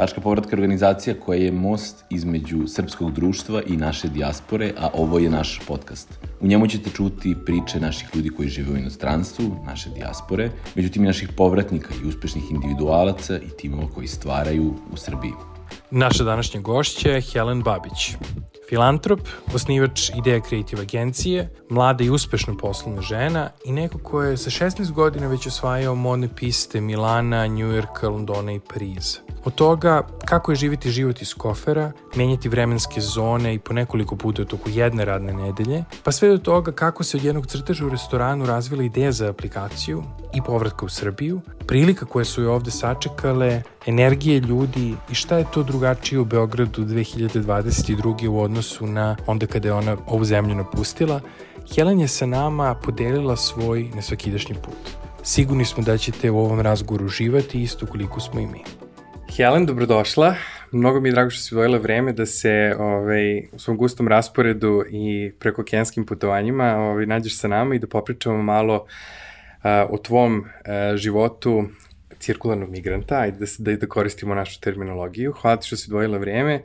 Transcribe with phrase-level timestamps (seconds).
[0.00, 5.30] Tačka povratka organizacija koja je most između srpskog društva i naše dijaspore, a ovo je
[5.30, 6.08] naš podcast.
[6.40, 11.06] U njemu ćete čuti priče naših ljudi koji žive u inostranstvu, naše dijaspore, međutim i
[11.06, 15.32] naših povratnika i uspešnih individualaca i timova koji stvaraju u Srbiji.
[15.90, 18.16] Naša današnja gošća je Helen Babić,
[18.68, 19.20] filantrop,
[19.54, 24.92] osnivač Ideja Creative agencije, mlada i uspešna poslovna žena i neko ko je sa 16
[24.92, 29.29] godina već osvajao modne piste Milana, Njujorka, Londona i Pariza.
[29.44, 34.42] Od toga kako je živiti život iz kofera, menjati vremenske zone i po nekoliko puta
[34.42, 37.88] u toku jedne radne nedelje, pa sve do toga kako se od jednog crteža u
[37.88, 40.02] restoranu razvila ideja za aplikaciju
[40.34, 45.46] i povratka u Srbiju, prilika koje su je ovde sačekale, energije ljudi i šta je
[45.54, 48.28] to drugačije u Beogradu 2022.
[48.28, 51.20] u odnosu na onda kada je ona ovu zemlju napustila,
[51.74, 55.00] Helen je sa nama podelila svoj nesvakidašnji put.
[55.22, 58.79] Sigurni smo da ćete u ovom razgovoru uživati isto koliko smo i mi.
[59.36, 60.34] Helen, dobrodošla.
[60.72, 64.84] Mnogo mi je drago što si vojela vreme da se ovaj, u svom gustom rasporedu
[64.90, 68.84] i preko okenskim putovanjima ovaj, nađeš sa nama i da popričamo malo uh,
[69.90, 71.64] o tvom uh, životu
[72.18, 75.32] cirkularnog migranta, ajde da, da, da koristimo našu terminologiju.
[75.32, 76.62] Hvala ti što si dvojila vreme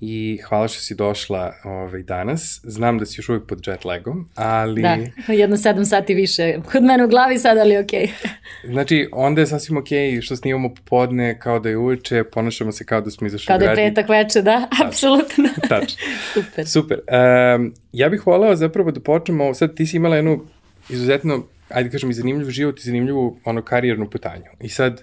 [0.00, 2.60] i hvala što si došla ovaj, danas.
[2.64, 4.82] Znam da si još uvijek pod jet lagom, ali...
[4.82, 4.98] Da,
[5.32, 6.58] jedno sedam sati više.
[6.72, 8.06] Kod mene u glavi sad, ali okej.
[8.06, 8.28] Okay.
[8.72, 12.84] znači, onda je sasvim okej okay što snimamo popodne kao da je uveče, ponašamo se
[12.84, 15.48] kao da smo izašli Kao da je petak veče, da, apsolutno.
[15.68, 15.98] Tačno.
[16.34, 16.68] Super.
[16.68, 16.98] Super.
[16.98, 20.44] Um, ja bih volao zapravo da počnemo, sad ti si imala jednu
[20.88, 24.44] izuzetno ajde kažem, i zanimljiv život i zanimljivu ono, karijernu putanju.
[24.60, 25.02] I sad,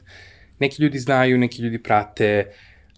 [0.59, 2.45] neki ljudi znaju, neki ljudi prate,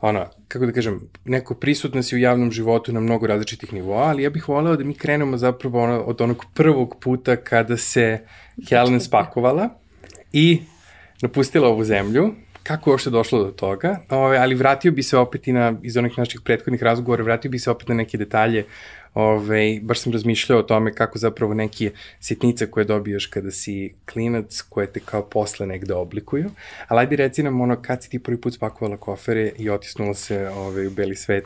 [0.02, 4.24] ono, kako da kažem, neko prisutna si u javnom životu na mnogo različitih nivoa, ali
[4.24, 8.26] ja bih voleo da mi krenemo zapravo ono, od onog prvog puta kada se
[8.70, 9.70] Helen spakovala
[10.34, 10.62] i
[11.22, 12.34] napustila ovu zemlju,
[12.66, 15.98] kako je uopšte došlo do toga, ove, ali vratio bi se opet i na, iz
[15.98, 18.66] onih naših prethodnih razgovora, vratio bi se opet na neke detalje
[19.16, 24.62] Ove, baš sam razmišljao o tome kako zapravo neke sitnice koje dobijaš kada si klinac,
[24.70, 26.50] koje te kao posle negde oblikuju.
[26.88, 30.50] Ali ajde reci nam ono, kad si ti prvi put spakovala kofere i otisnula se
[30.50, 31.46] ove, u beli svet?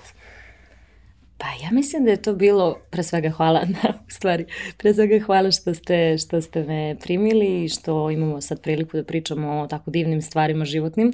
[1.39, 4.45] Pa ja mislim da je to bilo, pre svega hvala, na, u stvari,
[4.77, 9.03] pre svega hvala što ste, što ste me primili i što imamo sad priliku da
[9.03, 11.13] pričamo o tako divnim stvarima životnim.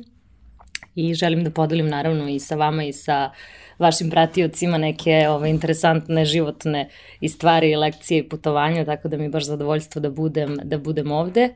[0.95, 5.49] I želim da podelim naravno i sa vama i sa uh, vašim pratiocima neke ove,
[5.49, 10.09] interesantne životne i stvari i lekcije i putovanja, tako da mi je baš zadovoljstvo da
[10.09, 11.49] budem, da budem ovde.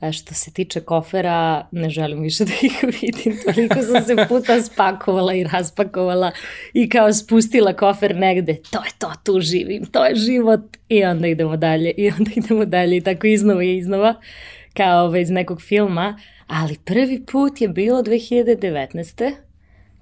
[0.00, 4.62] A što se tiče kofera, ne želim više da ih vidim, toliko sam se puta
[4.62, 6.32] spakovala i raspakovala
[6.72, 10.60] i kao spustila kofer negde, to je to, tu živim, to je život.
[10.88, 12.96] I onda idemo dalje i onda idemo dalje.
[12.96, 14.14] I tako iznova i iznova
[14.74, 19.32] kao ove, iz nekog filma, ali prvi put je bilo 2019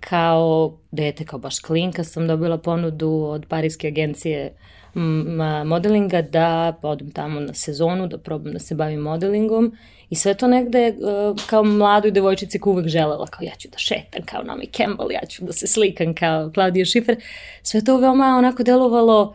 [0.00, 4.54] kao dete, kao baš klinka sam dobila ponudu od parijske agencije
[5.64, 9.72] modelinga da odem tamo na sezonu, da probam da se bavim modelingom
[10.10, 13.78] i sve to negde uh, kao mladoj devojčici ko uvek želela, kao ja ću da
[13.78, 17.16] šetam kao Naomi Campbell, ja ću da se slikam kao Claudia Schiffer.
[17.62, 19.34] Sve to veoma onako delovalo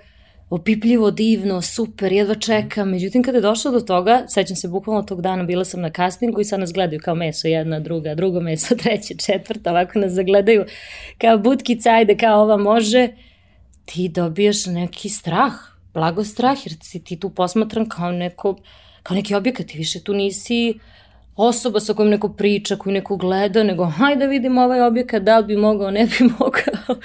[0.49, 2.89] opipljivo, divno, super, jedva čekam.
[2.89, 6.41] Međutim, kada je došlo do toga, sećam se bukvalno tog dana, bila sam na castingu
[6.41, 10.65] i sad nas gledaju kao meso, jedna, druga, drugo meso, treće, četvrta, ovako nas zagledaju
[11.17, 13.07] kao butkica, ajde, kao ova može.
[13.89, 15.53] Ti dobijaš neki strah,
[15.93, 18.55] blago strah, jer si ti tu posmatran kao neko,
[19.03, 20.79] kao neki objekat, ti više tu nisi
[21.35, 25.39] osoba sa kojom neko priča, koju neko gleda, nego hajde da vidimo ovaj objekat, da
[25.39, 27.01] li bi mogao, ne bi mogao.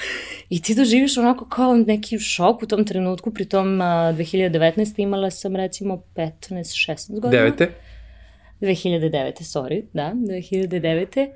[0.51, 4.95] I ti doživiš onako kao neki šok u tom trenutku, pri tom 2019.
[4.97, 7.43] imala sam recimo 15-16 godina.
[7.43, 7.71] Devete?
[8.61, 9.43] 2009.
[9.43, 11.29] sorry, da, 2009.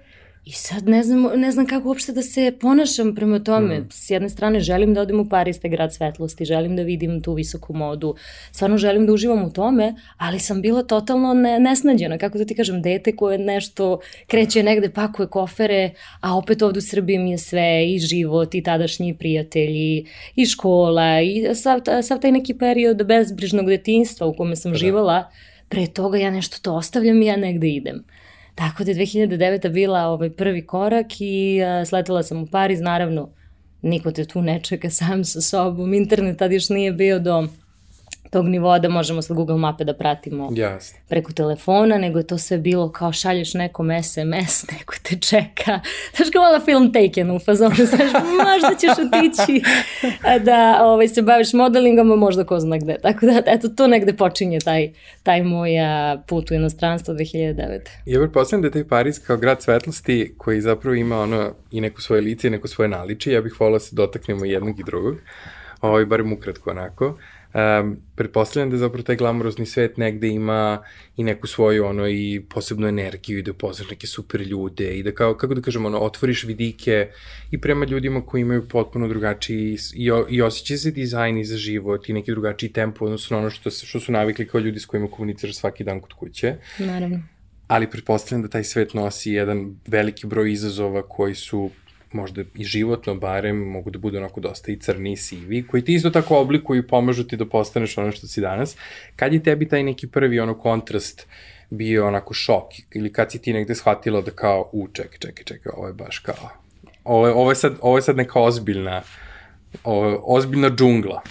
[0.48, 3.80] I sad ne znam, ne znam kako uopšte da se ponašam prema tome.
[3.80, 3.88] Mm.
[3.90, 7.34] S jedne strane želim da odem u Paris, te grad svetlosti, želim da vidim tu
[7.34, 8.14] visoku modu,
[8.52, 12.54] stvarno želim da uživam u tome, ali sam bila totalno ne, nesnađena, kako da ti
[12.54, 17.38] kažem, dete koje nešto kreće negde, pakuje kofere, a opet ovde u Srbiji mi je
[17.38, 20.06] sve, i život, i tadašnji prijatelji,
[20.36, 24.78] i škola, i sav, sav taj neki period bezbrižnog detinstva u kome sam da.
[24.78, 25.30] živala,
[25.68, 28.04] pre toga ja nešto to ostavljam i ja negde idem.
[28.58, 29.72] Tako da je 2009.
[29.72, 33.30] bila ovaj prvi korak i uh, sletela sam u Pariz, naravno
[33.82, 37.48] niko te tu ne čeka sam sa sobom, internet tad još nije bio do
[38.30, 41.00] tog nivoa da možemo sa Google mape da pratimo Jasne.
[41.08, 45.80] preko telefona, nego je to sve bilo kao šalješ nekom SMS, neko te čeka.
[46.16, 49.62] Znaš kao ova film Taken u fazonu, znaš, možda ćeš otići
[50.48, 52.98] da ovaj, se baviš modelingom, a možda ko zna gde.
[53.02, 54.92] Tako da, eto, to negde počinje taj,
[55.22, 55.70] taj moj
[56.26, 57.80] put u inostranstvo 2009.
[58.06, 62.00] Ja pretpostavljam da je taj Pariz kao grad svetlosti koji zapravo ima ono i neku
[62.00, 63.34] svoje lice i neko svoje naličije.
[63.34, 65.16] Ja bih volao da se dotaknemo jednog i drugog.
[65.80, 67.18] Ovaj, barem ukratko onako.
[67.58, 70.82] Um, pretpostavljam da zapravo taj glamurozni svet negde ima
[71.16, 75.12] i neku svoju ono i posebnu energiju i da upoznaš neke super ljude i da
[75.14, 77.08] kao, kako da kažemo, ono, otvoriš vidike
[77.50, 82.08] i prema ljudima koji imaju potpuno drugačiji i, i osjeća se dizajn i za život
[82.08, 85.08] i neki drugačiji tempo odnosno na ono što, što su navikli kao ljudi s kojima
[85.10, 86.54] komuniciraš svaki dan kod kuće.
[86.78, 87.22] Naravno.
[87.66, 91.70] Ali pretpostavljam da taj svet nosi jedan veliki broj izazova koji su
[92.12, 95.94] možda i životno barem, mogu da budu onako dosta i crni i sivi, koji ti
[95.94, 98.76] isto tako oblikuju i pomažu ti da postaneš ono što si danas.
[99.16, 101.26] Kad je tebi taj neki prvi ono kontrast
[101.70, 102.64] bio onako šok
[102.94, 106.18] ili kad si ti negde shvatila da kao, u, čekaj, čekaj, čekaj, ovo je baš
[106.18, 106.50] kao,
[107.04, 109.02] ovo je, ovo je, sad, ovo je sad neka ozbiljna,
[109.84, 111.22] ovo ozbiljna džungla.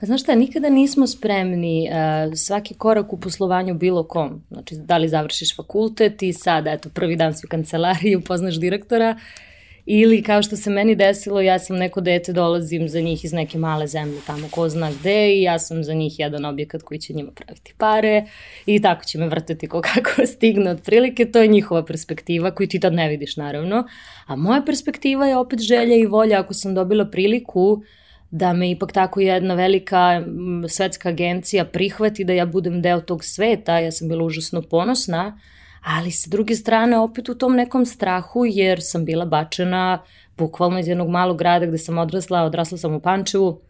[0.00, 4.42] Pa znaš šta, nikada nismo spremni uh, svaki korak u poslovanju bilo kom.
[4.50, 9.16] Znači, da li završiš fakultet i sad, eto, prvi dan si u kancelariji, upoznaš direktora
[9.86, 13.58] Ili kao što se meni desilo, ja sam neko dete, dolazim za njih iz neke
[13.58, 17.12] male zemlje tamo ko zna gde i ja sam za njih jedan objekat koji će
[17.12, 18.24] njima praviti pare
[18.66, 22.80] i tako će me vrteti ko kako stigne otprilike, to je njihova perspektiva koju ti
[22.80, 23.86] tad ne vidiš naravno,
[24.26, 27.82] a moja perspektiva je opet želja i volja ako sam dobila priliku
[28.30, 30.22] da me ipak tako jedna velika
[30.68, 35.38] svetska agencija prihvati da ja budem deo tog sveta, ja sam bila užasno ponosna,
[35.84, 40.02] ali sa druge strane opet u tom nekom strahu jer sam bila bačena
[40.36, 43.60] bukvalno iz jednog malog grada gde sam odrasla, odrasla sam u Pančevu,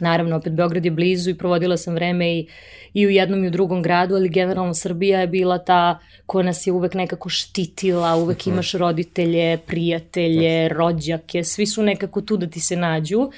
[0.00, 2.46] Naravno, opet Beograd je blizu i provodila sam vreme i,
[2.94, 6.66] i u jednom i u drugom gradu, ali generalno Srbija je bila ta koja nas
[6.66, 8.50] je uvek nekako štitila, uvek mhm.
[8.50, 13.30] imaš roditelje, prijatelje, rođake, svi su nekako tu da ti se nađu.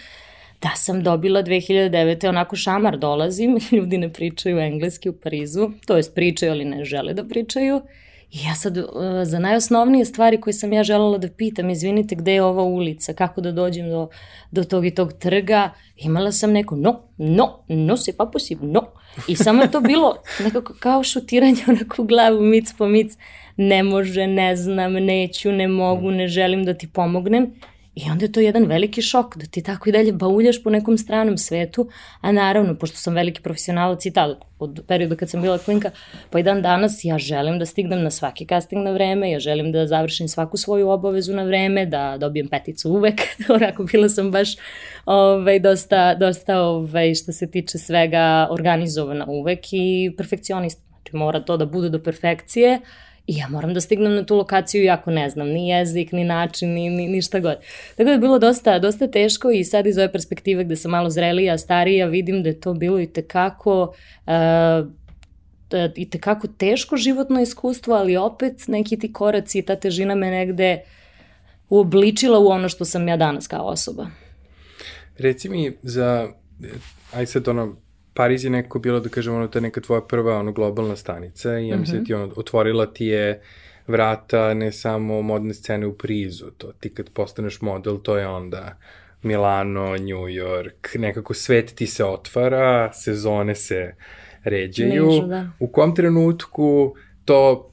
[0.62, 2.28] Da sam dobila 2009.
[2.28, 7.14] onako šamar dolazim, ljudi ne pričaju engleski u Parizu, to jest pričaju, ali ne žele
[7.14, 7.80] da pričaju.
[8.30, 8.84] I ja sad, uh,
[9.24, 13.40] za najosnovnije stvari koje sam ja želela da pitam, izvinite, gde je ova ulica, kako
[13.40, 14.08] da dođem do,
[14.50, 18.82] do tog i tog trga, imala sam neko no, no, no se pa possible, no.
[19.28, 23.12] I samo je to bilo nekako kao šutiranje onako u glavu, mic po mic,
[23.56, 27.54] ne može, ne znam, neću, ne mogu, ne želim da ti pomognem.
[27.98, 30.98] I onda je to jedan veliki šok da ti tako i dalje bauljaš po nekom
[30.98, 31.88] stranom svetu,
[32.20, 35.90] a naravno, pošto sam veliki profesionalac i tada, od perioda kad sam bila klinka,
[36.30, 39.72] pa i dan danas ja želim da stignem na svaki casting na vreme, ja želim
[39.72, 43.20] da završim svaku svoju obavezu na vreme, da dobijem peticu uvek,
[43.56, 44.56] onako bila sam baš
[45.06, 50.82] ovaj, dosta, dosta ovaj, što se tiče svega organizovana uvek i perfekcionista.
[50.88, 52.80] Znači mora to da bude do perfekcije,
[53.28, 56.70] I ja moram da stignem na tu lokaciju jako ne znam, ni jezik, ni način,
[56.74, 57.56] ni, ni, ni šta god.
[57.96, 61.10] Tako da je bilo dosta, dosta teško i sad iz ove perspektive gde sam malo
[61.10, 63.94] zrelija, starija, vidim da je to bilo i tekako
[64.26, 64.88] uh,
[65.96, 70.80] i tekako teško životno iskustvo, ali opet neki ti koraci i ta težina me negde
[71.68, 74.06] uobličila u ono što sam ja danas kao osoba.
[75.18, 76.28] Reci mi za,
[77.12, 77.76] aj sad ono,
[78.18, 81.68] Pariz je neko bilo, da kažemo, ono, ta neka tvoja prva ono, globalna stanica i
[81.68, 82.06] ja mislim mm -hmm.
[82.06, 83.40] ti ono, otvorila ti je
[83.86, 88.78] vrata ne samo modne scene u prizu, to ti kad postaneš model, to je onda
[89.22, 93.94] Milano, New York, nekako svet ti se otvara, sezone se
[94.44, 95.06] ređaju.
[95.06, 95.50] Nežu, da.
[95.58, 96.94] U kom trenutku
[97.24, 97.70] to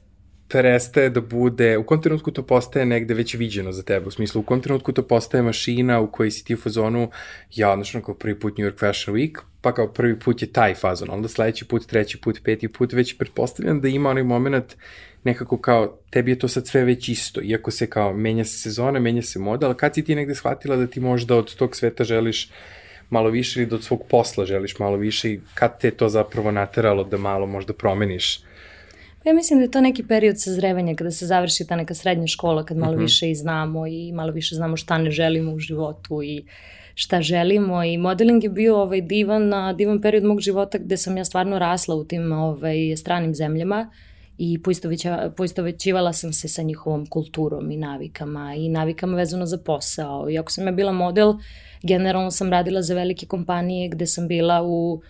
[0.48, 4.40] prestaje da bude, u kom trenutku to postaje negde već viđeno za tebe, u smislu
[4.40, 7.10] u kom trenutku to postaje mašina u kojoj si ti u fazonu,
[7.54, 10.74] ja odnošno kao prvi put New York Fashion Week, pa kao prvi put je taj
[10.74, 14.76] fazon, onda sledeći put, treći put, peti put, već pretpostavljam da ima onaj moment
[15.24, 19.00] nekako kao, tebi je to sad sve već isto, iako se kao, menja se sezona,
[19.00, 22.04] menja se moda, ali kad si ti negde shvatila da ti možda od tog sveta
[22.04, 22.50] želiš
[23.10, 26.50] malo više ili da od svog posla želiš malo više i kad te to zapravo
[26.50, 28.40] nateralo da malo možda promeniš
[29.26, 32.64] Ja mislim da je to neki period sazrevanja kada se završi ta neka srednja škola,
[32.64, 33.02] kad malo uh mhm.
[33.02, 33.06] -huh.
[33.06, 36.44] više i znamo i malo više znamo šta ne želimo u životu i
[36.94, 41.24] šta želimo i modeling je bio ovaj divan, divan period mog života gde sam ja
[41.24, 43.90] stvarno rasla u tim ovaj, stranim zemljama
[44.38, 44.58] i
[45.36, 50.30] poistovećivala sam se sa njihovom kulturom i navikama i navikama vezano za posao.
[50.30, 51.34] I ako sam ja bila model,
[51.82, 55.02] generalno sam radila za velike kompanije gde sam bila u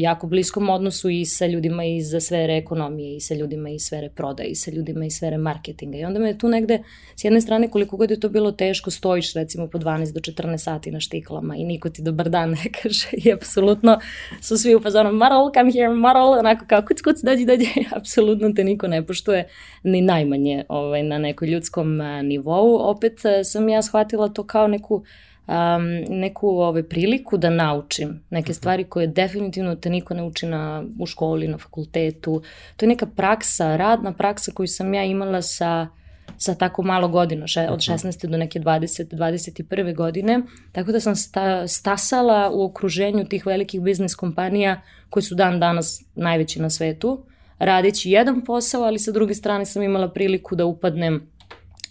[0.00, 4.48] jako bliskom odnosu i sa ljudima iz sfere ekonomije i sa ljudima iz sfere prodaje
[4.48, 5.98] i sa ljudima iz sfere marketinga.
[5.98, 6.82] I onda me tu negde,
[7.16, 10.56] s jedne strane, koliko god je to bilo teško, stojiš recimo po 12 do 14
[10.56, 13.98] sati na štiklama i niko ti dobar dan ne kaže i apsolutno
[14.40, 17.66] su svi u fazonu Marol, come here, Marol, onako kao kuc, kuc, dođi, dođi,
[17.98, 19.48] apsolutno te niko ne poštuje
[19.82, 22.76] ni najmanje ovaj, na nekoj ljudskom nivou.
[22.80, 25.04] Opet sam ja shvatila to kao neku
[25.46, 28.56] um, neku ovaj, priliku da naučim neke mhm.
[28.56, 32.42] stvari koje definitivno te niko ne uči na, u školi, na fakultetu.
[32.76, 35.88] To je neka praksa, radna praksa koju sam ja imala sa
[36.38, 38.24] sa tako malo godina, še, od 16.
[38.24, 38.32] Mhm.
[38.32, 39.14] do neke 20.
[39.14, 39.94] 21.
[39.94, 40.40] godine,
[40.72, 44.80] tako da sam sta, stasala u okruženju tih velikih biznis kompanija
[45.10, 47.24] koji su dan danas najveći na svetu,
[47.58, 51.22] radeći jedan posao, ali sa druge strane sam imala priliku da upadnem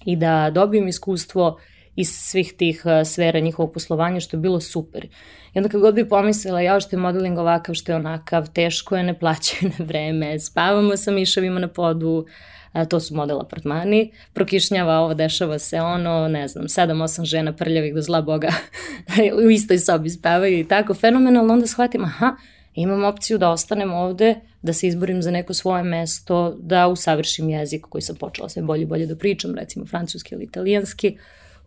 [0.05, 1.59] i da dobijem iskustvo
[2.01, 5.07] iz svih tih uh, sfera njihovog poslovanja, što je bilo super.
[5.53, 8.97] I onda kad god bi pomislila, ja što je modeling ovakav, što je onakav, teško
[8.97, 12.25] je, ne plaćaju na vreme, spavamo sa miševima na podu,
[12.71, 17.53] a, to su model apartmani, prokišnjava ovo, dešava se ono, ne znam, sedam, osam žena
[17.53, 18.49] prljavih do zla boga
[19.45, 22.35] u istoj sobi spavaju i tako, fenomenalno, onda shvatim, aha,
[22.73, 27.85] imam opciju da ostanem ovde, da se izborim za neko svoje mesto, da usavršim jezik
[27.89, 31.17] koji sam počela sve bolje i bolje da pričam, recimo francuski ili italijanski,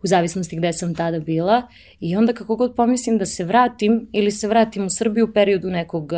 [0.05, 1.61] u zavisnosti gde sam tada bila
[1.99, 5.69] i onda kako god pomislim da se vratim ili se vratim u Srbiju u periodu
[5.69, 6.13] nekog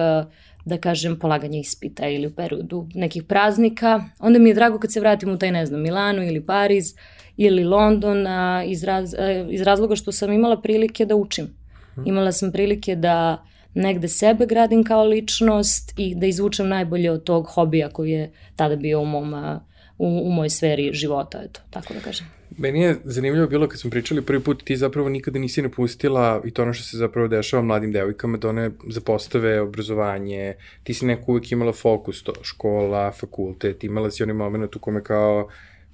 [0.66, 5.00] da kažem polaganja ispita ili u periodu nekih praznika, onda mi je drago kad se
[5.00, 6.94] vratim u taj ne znam Milano ili Pariz
[7.38, 11.46] ili London a, iz, raz, a, iz razloga što sam imala prilike da učim.
[11.98, 12.10] Mhm.
[12.10, 17.48] Imala sam prilike da negde sebe gradim kao ličnost i da izvučem najbolje od tog
[17.48, 19.34] hobija koji je tada bio u mom
[19.98, 22.37] u, u mojoj sferi života, eto, tako da kažem.
[22.58, 26.52] Meni je zanimljivo bilo kad smo pričali prvi put, ti zapravo nikada nisi napustila i
[26.52, 31.32] to ono što se zapravo dešava mladim devojkama, da one zapostave obrazovanje, ti si neko
[31.32, 35.50] uvijek imala fokus, to škola, fakultet, imala si onaj moment u kome kao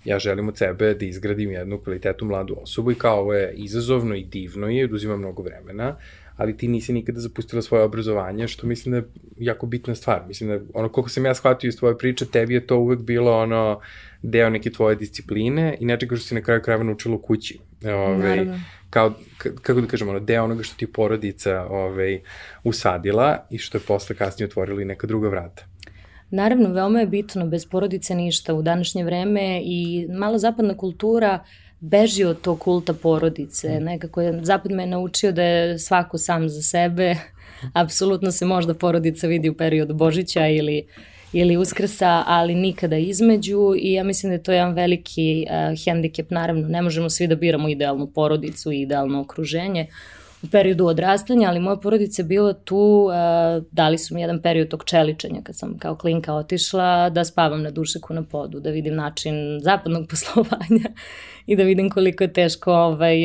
[0.05, 4.15] ja želim od sebe da izgradim jednu kvalitetu mladu osobu i kao ovo je izazovno
[4.15, 5.95] i divno je, oduzima mnogo vremena,
[6.37, 9.03] ali ti nisi nikada zapustila svoje obrazovanje, što mislim da je
[9.37, 10.21] jako bitna stvar.
[10.27, 13.37] Mislim da, ono, koliko sam ja shvatio iz tvoje priče, tebi je to uvek bilo
[13.37, 13.79] ono,
[14.23, 17.59] deo neke tvoje discipline i nečega što si na kraju krajeva naučila u kući.
[17.85, 18.59] Ove, Naravno.
[18.89, 22.21] Kao, kako da kažemo, ono, deo onoga što ti porodica ove,
[22.63, 25.65] usadila i što je posle kasnije otvorilo i neka druga vrata.
[26.29, 31.47] Naravno, veoma je bitno, bez porodice ništa u današnje vreme i mala zapadna kultura uh,
[31.83, 33.79] beži od tog kulta porodice.
[33.79, 33.83] Mm.
[33.83, 37.15] Nekako je, zapad me je naučio da je svako sam za sebe.
[37.83, 40.87] Apsolutno se možda porodica vidi u periodu Božića ili
[41.33, 43.73] ili Uskrsa, ali nikada između.
[43.77, 47.35] I ja mislim da je to jedan veliki uh, hendikep, naravno ne možemo svi da
[47.35, 49.87] biramo idealnu porodicu i idealno okruženje
[50.43, 54.67] u periodu odrastanja, ali moja porodica je bila tu, uh, dali su mi jedan period
[54.67, 58.95] tog čeličenja kad sam kao klinka otišla, da spavam na dušeku na podu, da vidim
[58.95, 60.89] način zapadnog poslovanja
[61.45, 63.17] i da vidim koliko je teško ovaj,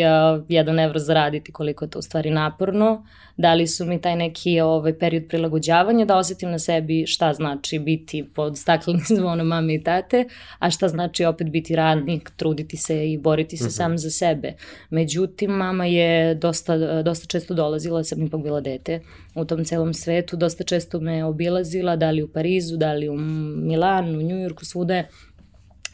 [0.48, 3.06] jedan evro zaraditi, koliko je to u stvari naporno.
[3.36, 8.24] Dali su mi taj neki ovaj, period prilagođavanja da osetim na sebi šta znači biti
[8.34, 10.24] pod staklenim zvonom mame i tate,
[10.58, 13.70] a šta znači opet biti radnik, truditi se i boriti se mhm.
[13.70, 13.76] -huh.
[13.76, 14.52] sam za sebe.
[14.90, 19.00] Međutim, mama je dosta, dosta često dolazila, sam ipak bila dete
[19.34, 23.16] u tom celom svetu, dosta često me obilazila, da li u Parizu, da li u
[23.56, 25.04] Milanu, u Njujorku, svude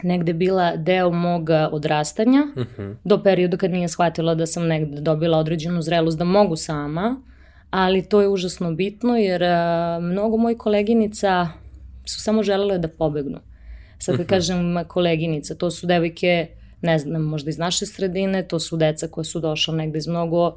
[0.03, 2.81] negde bila deo mog odrastanja, uh mhm.
[2.81, 2.95] -huh.
[3.03, 7.21] do perioda kad nije shvatila da sam negde dobila određenu zrelost da mogu sama,
[7.69, 11.47] ali to je užasno bitno jer a, mnogo mojih koleginica
[12.05, 13.39] su samo želele da pobegnu.
[13.99, 14.25] Sad kad uh mhm.
[14.25, 14.29] -huh.
[14.29, 16.47] kažem koleginica, to su devojke,
[16.81, 20.47] ne znam, možda iz naše sredine, to su deca koja su došla negde iz mnogo
[20.47, 20.53] uh,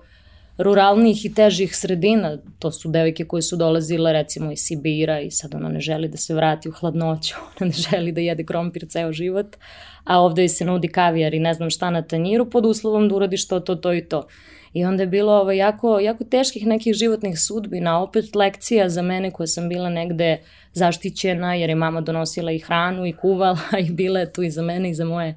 [0.58, 2.38] ruralnijih i težih sredina.
[2.58, 6.16] To su devojke koje su dolazile recimo iz Sibira i sad ona ne želi da
[6.16, 9.56] se vrati u hladnoću, ona ne želi da jede krompir ceo život,
[10.04, 13.48] a ovde se nudi kavijar i ne znam šta na tanjiru pod uslovom da uradiš
[13.48, 14.26] to, to, to i to.
[14.72, 19.30] I onda je bilo ovo, jako, jako teških nekih životnih sudbina, opet lekcija za mene
[19.30, 20.38] koja sam bila negde
[20.72, 24.62] zaštićena jer je mama donosila i hranu i kuvala i bila je tu i za
[24.62, 25.34] mene i za moje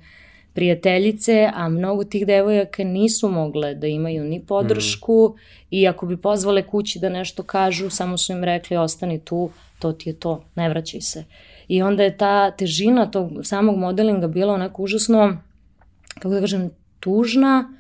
[0.54, 5.40] prijateljice, a mnogo tih devojaka nisu mogle da imaju ni podršku mm.
[5.72, 9.92] i ako bi pozvale kući da nešto kažu, samo su im rekli ostani tu, to
[9.92, 11.24] ti je to, ne vraćaj se.
[11.68, 15.38] I onda je ta težina tog samog modelinga bila onako užasno,
[16.14, 17.74] kako da kažem, tužna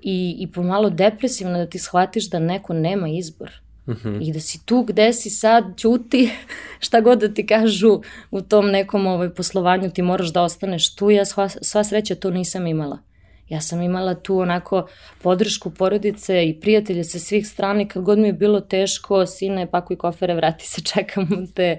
[0.00, 4.28] i, i pomalo depresivna da ti shvatiš da neko nema izbor Mm -hmm.
[4.28, 6.30] I da si tu gde si sad, ćuti,
[6.86, 8.00] šta god da ti kažu
[8.30, 11.10] u tom nekom ovaj, poslovanju, ti moraš da ostaneš tu.
[11.10, 12.98] Ja sva, sva sreća to nisam imala.
[13.48, 14.86] Ja sam imala tu onako
[15.22, 19.96] podršku porodice i prijatelje sa svih strani, kad god mi je bilo teško, sine, pakuj
[19.96, 21.78] kofere, vrati se, čekam te,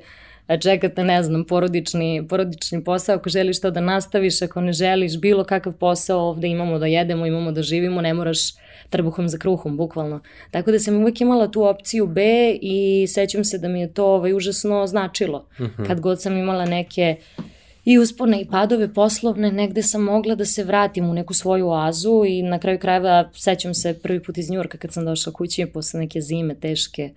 [0.61, 5.43] čekate, ne znam, porodični, porodični posao, ako želiš to da nastaviš, ako ne želiš bilo
[5.43, 8.39] kakav posao, ovde imamo da jedemo, imamo da živimo, ne moraš
[8.89, 10.19] trbuhom za kruhom, bukvalno.
[10.51, 12.21] Tako da sam uvek imala tu opciju B
[12.61, 15.45] i sećam se da mi je to ovaj, užasno značilo.
[15.59, 15.81] Uh mhm.
[15.81, 15.87] -huh.
[15.87, 17.15] Kad god sam imala neke
[17.85, 22.23] i uspone i padove poslovne, negde sam mogla da se vratim u neku svoju oazu
[22.27, 25.99] i na kraju krajeva sećam se prvi put iz Njurka kad sam došla kući posle
[25.99, 27.09] neke zime teške,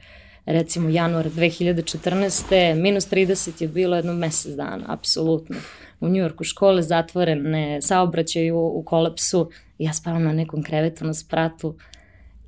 [0.46, 2.74] recimo januar 2014.
[2.74, 5.56] minus 30 je bilo jedno mesec dana, apsolutno.
[6.00, 11.76] U Njurku škole zatvorene, saobraćaju u, kolapsu, ja spavam na nekom krevetu na spratu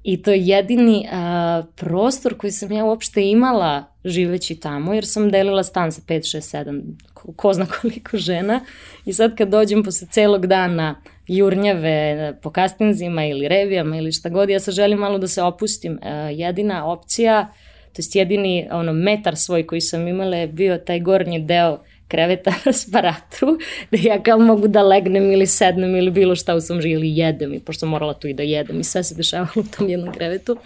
[0.04, 5.30] i to je jedini a, prostor koji sam ja uopšte imala živeći tamo, jer sam
[5.30, 6.82] delila stan sa 5, 6, 7,
[7.14, 8.60] ko, ko zna koliko žena
[9.04, 14.50] i sad kad dođem posle celog dana jurnjave po kastinzima ili revijama ili šta god,
[14.50, 15.98] ja sad želim malo da se opustim.
[16.02, 17.52] A, jedina opcija,
[17.92, 22.52] to jest jedini ono, metar svoj koji sam imala je bio taj gornji deo kreveta
[22.66, 23.58] na sparatu,
[23.90, 27.16] da ja kao mogu da legnem ili sednem ili bilo šta u svom živu ili
[27.16, 29.88] jedem, i pošto sam morala tu i da jedem i sve se dešavalo u tom
[29.88, 30.56] jednom krevetu.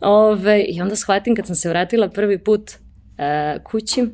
[0.00, 4.06] Ove, I onda shvatim kad sam se vratila prvi put uh, kući,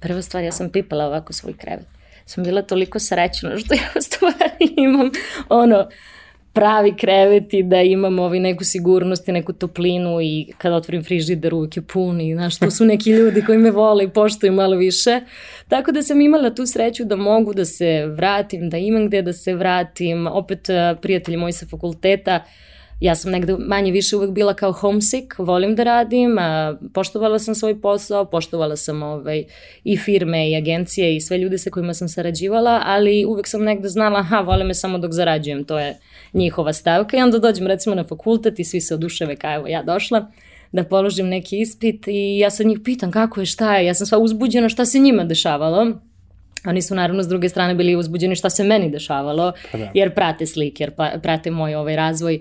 [0.00, 1.86] prva stvar, ja sam pipala ovako svoj krevet.
[2.26, 5.10] Sam bila toliko srećna što ja u stvari imam
[5.48, 5.88] ono,
[6.52, 11.54] pravi krevet i da imam ovaj neku sigurnost i neku toplinu i kada otvorim frižider
[11.54, 14.76] uvijek je pun i znaš, to su neki ljudi koji me vole i poštuju malo
[14.76, 15.20] više.
[15.68, 19.32] Tako da sam imala tu sreću da mogu da se vratim, da imam gde da
[19.32, 20.26] se vratim.
[20.26, 20.68] Opet
[21.02, 22.44] prijatelji moji sa fakulteta,
[23.00, 27.54] ja sam negde manje više uvek bila kao homesick, volim da radim, a, poštovala sam
[27.54, 29.44] svoj posao, poštovala sam ovaj,
[29.84, 33.88] i firme i agencije i sve ljude sa kojima sam sarađivala, ali uvek sam negde
[33.88, 35.98] znala, aha, vole me samo dok zarađujem, to je
[36.32, 39.82] njihova stavka i onda dođem recimo na fakultet i svi se oduševe kao evo ja
[39.82, 40.30] došla
[40.72, 44.06] da položim neki ispit i ja sad njih pitam kako je, šta je, ja sam
[44.06, 46.00] sva uzbuđena šta se njima dešavalo.
[46.66, 49.90] Oni su naravno s druge strane bili uzbuđeni šta se meni dešavalo, pa da.
[49.94, 52.40] jer prate slike, jer pa, prate moj ovaj razvoj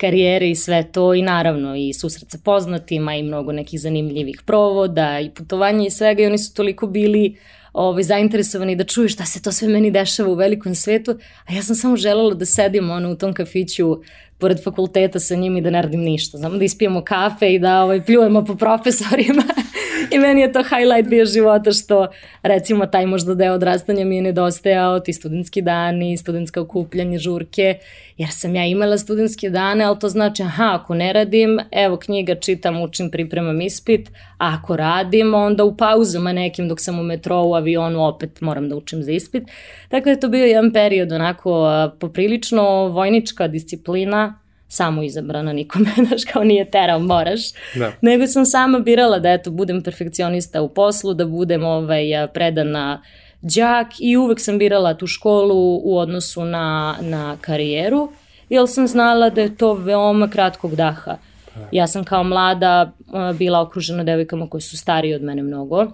[0.00, 5.20] karijere i sve to i naravno i susret sa poznatima i mnogo nekih zanimljivih provoda
[5.20, 7.36] i putovanja i svega i oni su toliko bili
[7.72, 11.62] ovaj, zainteresovani da čuju šta se to sve meni dešava u velikom svetu, a ja
[11.62, 14.00] sam samo želela da sedim ono, u tom kafiću
[14.38, 16.38] pored fakulteta sa njim i da ne radim ništa.
[16.38, 19.44] Znamo da ispijemo kafe i da ovaj, pljujemo po profesorima
[20.14, 22.06] I meni je to highlight bio života što
[22.42, 27.78] recimo taj možda deo odrastanja mi je nedostajao, ti studentski dani, studentska okupljanje, žurke,
[28.16, 32.34] jer sam ja imala studentske dane, ali to znači, aha, ako ne radim, evo knjiga,
[32.34, 34.08] čitam, učim, pripremam ispit,
[34.38, 38.76] a ako radim, onda u pauzama nekim dok sam u metrou, avionu, opet moram da
[38.76, 39.42] učim za ispit.
[39.88, 41.68] Tako da je to bio jedan period onako
[42.00, 47.40] poprilično vojnička disciplina, samo izabrana nikome, znaš, kao nije terao, moraš.
[47.74, 47.92] Da.
[48.00, 52.04] Nego sam sama birala da, eto, budem perfekcionista u poslu, da budem ovaj,
[52.34, 53.02] predana
[53.42, 58.12] đak i uvek sam birala tu školu u odnosu na, na karijeru,
[58.48, 61.16] jer sam znala da je to veoma kratkog daha.
[61.54, 61.60] Pa.
[61.72, 62.92] Ja sam kao mlada
[63.38, 65.86] bila okružena devojkama koje su starije od mene mnogo.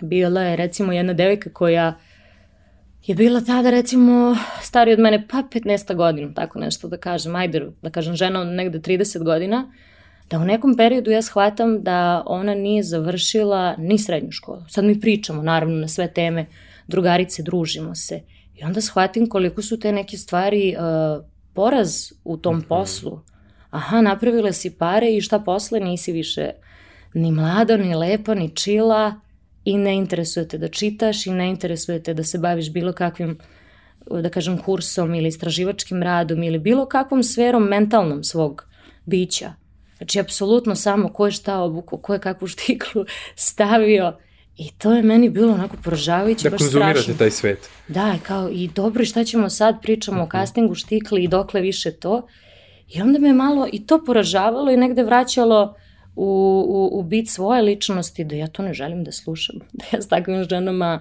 [0.00, 1.94] Bila je recimo jedna devojka koja
[3.08, 7.70] je bila tada recimo starija od mene pa 15 godina, tako nešto da kažem, ajde
[7.82, 9.72] da kažem žena od negde 30 godina,
[10.30, 14.62] da u nekom periodu ja shvatam da ona nije završila ni srednju školu.
[14.68, 16.46] Sad mi pričamo naravno na sve teme,
[16.86, 18.20] drugarice, družimo se.
[18.54, 22.66] I onda shvatim koliko su te neke stvari uh, poraz u tom mhm.
[22.68, 23.20] poslu.
[23.70, 26.50] Aha, napravila si pare i šta posle nisi više
[27.14, 29.20] ni mlada, ni lepa, ni čila,
[29.68, 33.38] i ne interesuje te da čitaš i ne interesuje te da se baviš bilo kakvim
[34.10, 38.64] da kažem kursom ili istraživačkim radom ili bilo kakvom sferom mentalnom svog
[39.04, 39.52] bića.
[39.96, 43.04] Znači, apsolutno samo ko je šta obuku, ko je kakvu štiklu
[43.48, 44.16] stavio
[44.56, 46.78] i to je meni bilo onako poražavajuće, da baš strašno.
[46.80, 47.68] Da konzumirate taj svet.
[47.88, 50.34] Da, kao i dobro, šta ćemo sad, pričamo uh -huh.
[50.34, 50.44] o mhm.
[50.44, 52.26] castingu, štikli i dokle više to.
[52.88, 55.87] I onda me malo i to poražavalo i negde vraćalo uh,
[56.18, 59.56] u, u, u bit svoje ličnosti, da ja to ne želim da slušam.
[59.72, 61.00] Da ja s takvim ženama,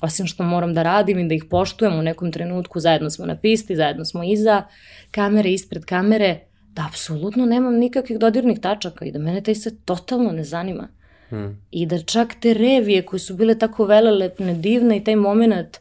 [0.00, 3.36] osim što moram da radim i da ih poštujem u nekom trenutku, zajedno smo na
[3.36, 4.62] pisti, zajedno smo iza
[5.10, 6.38] kamere, ispred kamere,
[6.72, 10.88] da apsolutno nemam nikakvih dodirnih tačaka i da mene taj sve totalno ne zanima.
[11.28, 11.60] Hmm.
[11.70, 15.78] I da čak te revije koje su bile tako velelepne, divne i taj moment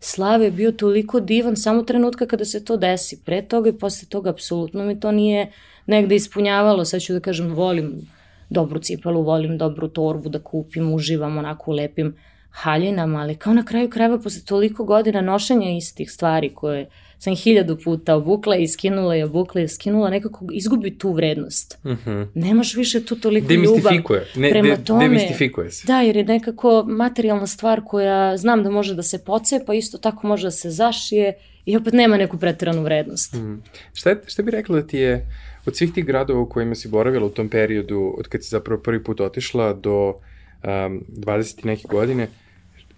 [0.00, 3.20] slave je bio toliko divan samo trenutka kada se to desi.
[3.24, 5.52] Pre toga i posle toga apsolutno mi to nije
[5.86, 6.84] negde ispunjavalo.
[6.84, 8.06] Sad ću da kažem, volim
[8.54, 12.14] dobru cipelu, volim dobru torbu da kupim, uživam onako u lepim
[12.50, 16.86] haljinama, ali kao na kraju krajeva posle toliko godina nošenja istih stvari koje
[17.18, 21.78] sam hiljadu puta obukla i skinula i obukla i skinula, nekako izgubi tu vrednost.
[21.84, 22.26] Mm -hmm.
[22.34, 23.66] Nemaš više tu toliko ljubav.
[23.66, 24.26] Demistifikuje.
[24.36, 25.04] Ne, prema de, tome.
[25.04, 25.86] Demistifikuje se.
[25.86, 30.26] Da, jer je nekako materijalna stvar koja znam da može da se pocepa, isto tako
[30.26, 33.32] može da se zašije i opet nema neku pretiranu vrednost.
[33.34, 33.62] Mm.
[33.92, 35.26] Šta, šta bi rekla da ti je
[35.66, 38.82] od svih tih gradova u kojima si boravila u tom periodu, od kad si zapravo
[38.82, 42.28] prvi put otišla do um, 20 i neke godine,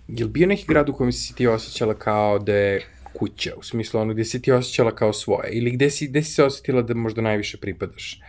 [0.09, 3.62] je li bio neki grad u kojem si ti osjećala kao da je kuća, u
[3.62, 6.83] smislu ono gde si ti osjećala kao svoje, ili gde si, gde si se osjetila
[6.83, 8.20] da možda najviše pripadaš?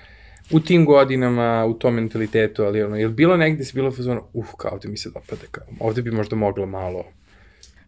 [0.52, 4.22] U tim godinama, u tom mentalitetu, ali ono, je li bilo negde si bila fazona,
[4.34, 7.04] uf, kao ovde mi se dopade, kao, ovde bi možda mogla malo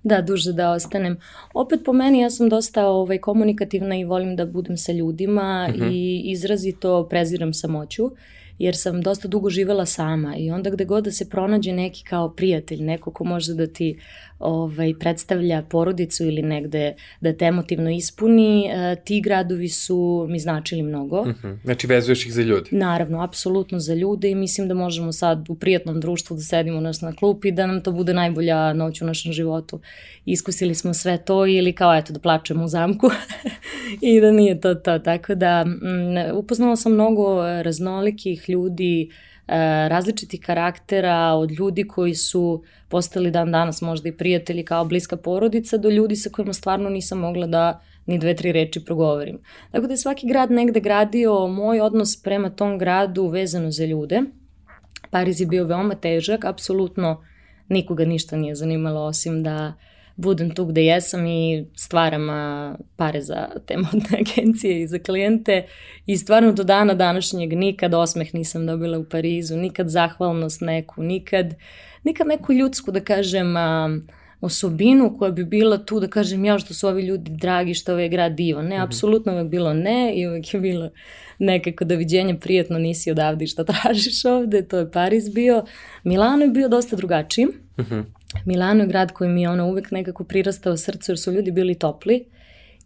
[0.04, 1.18] da, duže da ostanem.
[1.54, 5.82] Opet po meni ja sam dosta ovaj, komunikativna i volim da budem sa ljudima mhm.
[5.82, 5.92] -huh.
[5.92, 8.12] i izrazito preziram samoću
[8.60, 12.30] jer sam dosta dugo živela sama i onda gde god da se pronađe neki kao
[12.30, 14.00] prijatelj, neko ko može da ti
[14.40, 20.82] ovaj, predstavlja porodicu ili negde da te emotivno ispuni, e, ti gradovi su mi značili
[20.82, 21.22] mnogo.
[21.22, 21.48] Uh mhm.
[21.48, 21.58] -huh.
[21.64, 22.70] Znači vezuješ ih za ljude?
[22.72, 27.02] Naravno, apsolutno za ljude i mislim da možemo sad u prijatnom društvu da sedimo nas
[27.02, 29.80] na klupi i da nam to bude najbolja noć u našem životu.
[30.26, 33.10] Iskusili smo sve to ili kao eto da plačemo u zamku
[34.02, 35.00] i da nije to to.
[35.00, 39.29] Tako da m, mm, upoznala sam mnogo raznolikih ljudi, E,
[39.88, 45.78] različitih karaktera, od ljudi koji su postali dan danas možda i prijatelji kao bliska porodica,
[45.78, 49.40] do ljudi sa kojima stvarno nisam mogla da ni dve, tri reči progovorim.
[49.72, 54.22] Tako da je svaki grad negde gradio moj odnos prema tom gradu vezano za ljude.
[55.10, 57.24] Pariz je bio veoma težak, apsolutno
[57.70, 59.74] nikoga ništa nije zanimalo osim da
[60.20, 62.28] budem tu gde jesam i stvaram
[62.96, 65.66] pare za te modne agencije i za klijente
[66.06, 71.54] i stvarno do dana današnjeg nikad osmeh nisam dobila u Parizu, nikad zahvalnost neku, nikad,
[72.04, 74.00] nikad neku ljudsku da kažem a,
[74.42, 78.10] osobinu koja bi bila tu da kažem ja što su ovi ljudi dragi, što ovaj
[78.10, 78.66] grad divan.
[78.66, 78.84] Ne, mm -hmm.
[78.84, 80.90] apsolutno uvek bilo ne i uvek je bilo
[81.40, 85.66] nekako doviđenje, prijetno nisi odavde i šta tražiš ovde, to je Pariz bio.
[86.04, 87.46] Milano je bio dosta drugačiji.
[87.46, 88.19] Mm -hmm.
[88.46, 91.76] Milano je grad koji mi je ono uvek nekako prirastao srcu jer su ljudi bili
[91.76, 92.26] topli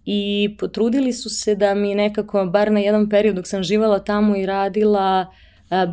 [0.06, 4.36] i potrudili su se da mi nekako, bar na jedan period dok sam živala tamo
[4.36, 5.34] i radila,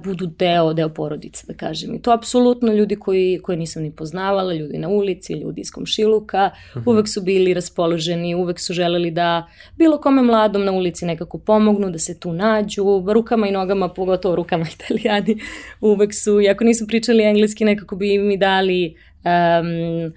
[0.04, 1.94] budu deo, deo porodice, da kažem.
[1.94, 6.50] I to apsolutno ljudi koji, koje nisam ni poznavala, ljudi na ulici, ljudi iz komšiluka,
[6.74, 6.90] uh mhm.
[6.90, 11.90] uvek su bili raspoloženi, uvek su želeli da bilo kome mladom na ulici nekako pomognu,
[11.90, 15.36] da se tu nađu, rukama i nogama, pogotovo rukama italijani,
[15.80, 20.12] uvek su, iako nisu pričali engleski, nekako bi mi dali um,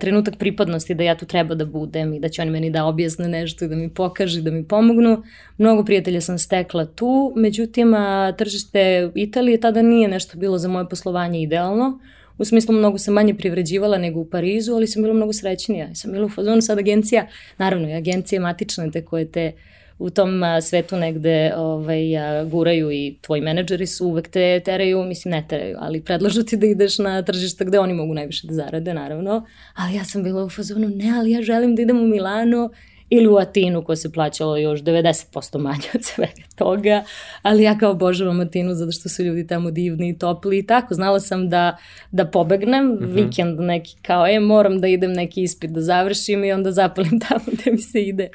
[0.00, 3.28] trenutak pripadnosti da ja tu treba da budem i da će oni meni da objasne
[3.28, 5.22] nešto i da mi pokaže, da mi pomognu.
[5.58, 7.94] Mnogo prijatelja sam stekla tu, međutim
[8.38, 12.00] tržište Italije tada nije nešto bilo za moje poslovanje idealno.
[12.38, 15.86] U smislu mnogo sam manje privređivala nego u Parizu, ali sam bila mnogo srećnija.
[15.86, 17.26] Ja sam bila u fazonu sad agencija,
[17.58, 19.60] naravno i agencije matične te koje te uh,
[19.98, 22.02] u tom svetu negde ovaj,
[22.50, 26.66] guraju i tvoji menadžeri su uvek te teraju, mislim ne teraju, ali predlažu ti da
[26.66, 29.46] ideš na tržište gde oni mogu najviše da zarade, naravno.
[29.74, 32.70] Ali ja sam bila u fazonu, ne, ali ja želim da idem u Milano
[33.16, 37.04] ili u Atinu koja se plaćalo još 90% manje od svega toga,
[37.42, 40.94] ali ja kao obožavam Atinu zato što su ljudi tamo divni i topli i tako,
[40.94, 41.76] znala sam da,
[42.10, 43.14] da pobegnem, mm -hmm.
[43.14, 47.44] vikend neki kao, e, moram da idem neki ispit da završim i onda zapalim tamo
[47.46, 48.28] gde mi se ide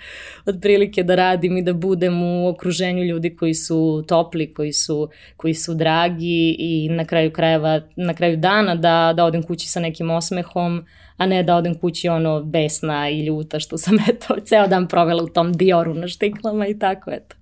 [0.45, 5.53] otprilike da radim i da budem u okruženju ljudi koji su topli, koji su, koji
[5.53, 10.09] su dragi i na kraju krajeva, na kraju dana da, da odem kući sa nekim
[10.09, 10.85] osmehom,
[11.19, 15.23] a ne da odem kući ono besna i ljuta što sam eto ceo dan provela
[15.23, 17.35] u tom Dioru na štiklama i tako eto.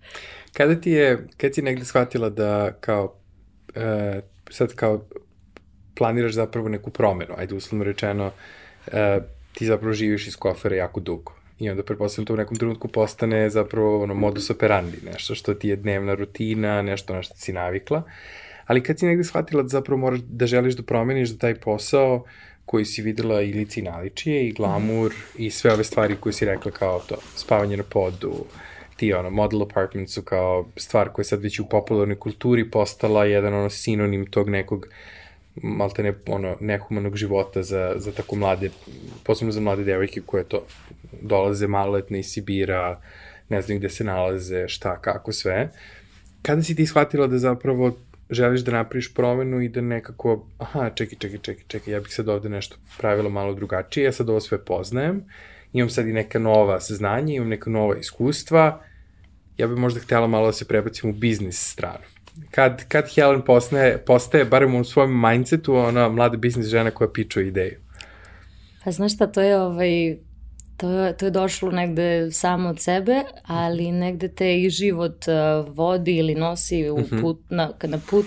[0.53, 3.13] Kada ti je, kada ti negde shvatila da kao,
[3.75, 5.05] e, sad kao
[5.95, 8.31] planiraš zapravo neku promenu, ajde uslovno rečeno,
[8.87, 9.19] e,
[9.53, 11.33] ti zapravo živiš iz kofera jako dugo.
[11.59, 15.69] I onda pretpostavljam to u nekom trenutku postane zapravo ono, modus operandi, nešto što ti
[15.69, 18.03] je dnevna rutina, nešto na što si navikla.
[18.65, 22.25] Ali kad si negde shvatila da zapravo moraš da želiš da promeniš da taj posao,
[22.67, 26.71] koji si videla i lici naličije i glamur i sve ove stvari koje si rekla
[26.71, 28.45] kao to, spavanje na podu,
[28.97, 33.25] ti ono, model apartment su kao stvar koja je sad već u popularnoj kulturi postala
[33.25, 34.88] jedan ono sinonim tog nekog
[35.56, 38.69] malte ne, ono, nehumanog života za, za tako mlade,
[39.23, 40.65] posebno za mlade devojke koje to
[41.21, 43.01] dolaze maloletne iz Sibira,
[43.49, 45.71] ne znam gde se nalaze, šta, kako sve.
[46.41, 47.97] Kada si ti shvatila da zapravo
[48.29, 52.29] želiš da napraviš promenu i da nekako, aha, čekaj, čekaj, čekaj, čekaj, ja bih sad
[52.29, 55.23] ovde nešto pravila malo drugačije, ja sad ovo sve poznajem,
[55.73, 58.81] imam sad i neka nova saznanja, imam neka nova iskustva,
[59.57, 62.03] ja bih možda htela malo da se prebacim u biznis stranu.
[62.51, 67.47] Kad, kad Helen postaje, postaje, barem u svojom mindsetu, ona mlada biznis žena koja pičuje
[67.47, 67.79] ideju.
[68.83, 70.17] Pa znaš šta, to je ovaj,
[70.77, 75.75] to je, to je došlo negde samo od sebe, ali negde te i život uh,
[75.75, 77.21] vodi ili nosi u mhm.
[77.21, 78.25] put, na, na put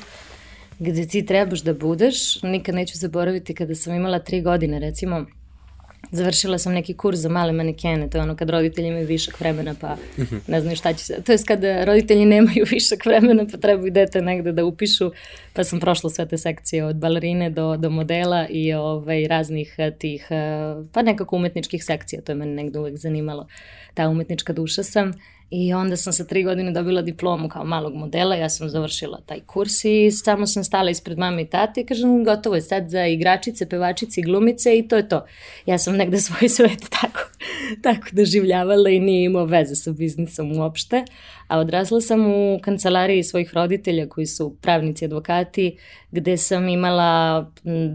[0.79, 2.43] gde ti trebaš da budeš.
[2.43, 5.27] Nikad neću zaboraviti kada sam imala tri godine, recimo,
[6.13, 9.75] Završila sam neki kurs za male manekene, to je ono kad roditelji imaju višak vremena
[9.81, 9.97] pa
[10.47, 14.23] ne znaju šta će se, to je kada roditelji nemaju višak vremena pa trebaju dete
[14.23, 15.11] negde da upišu,
[15.53, 19.91] pa sam prošla sve te sekcije od balerine do, do modela i ovaj, raznih eh,
[19.99, 23.47] tih, eh, pa nekako umetničkih sekcija, to je mene negde uvek zanimalo,
[23.95, 25.13] ta umetnička duša sam
[25.51, 29.41] I onda sam sa tri godine dobila diplomu kao malog modela, ja sam završila taj
[29.41, 33.07] kurs i samo sam stala ispred mame i tate i kažem gotovo je sad za
[33.07, 35.27] igračice, pevačice i glumice i to je to.
[35.67, 37.21] Ja sam negde svoj svet tako,
[37.83, 41.05] tako doživljavala i nije imao veze sa biznisom uopšte,
[41.51, 45.77] a odrasla sam u kancelariji svojih roditelja koji su pravnici, advokati,
[46.11, 47.47] gde sam imala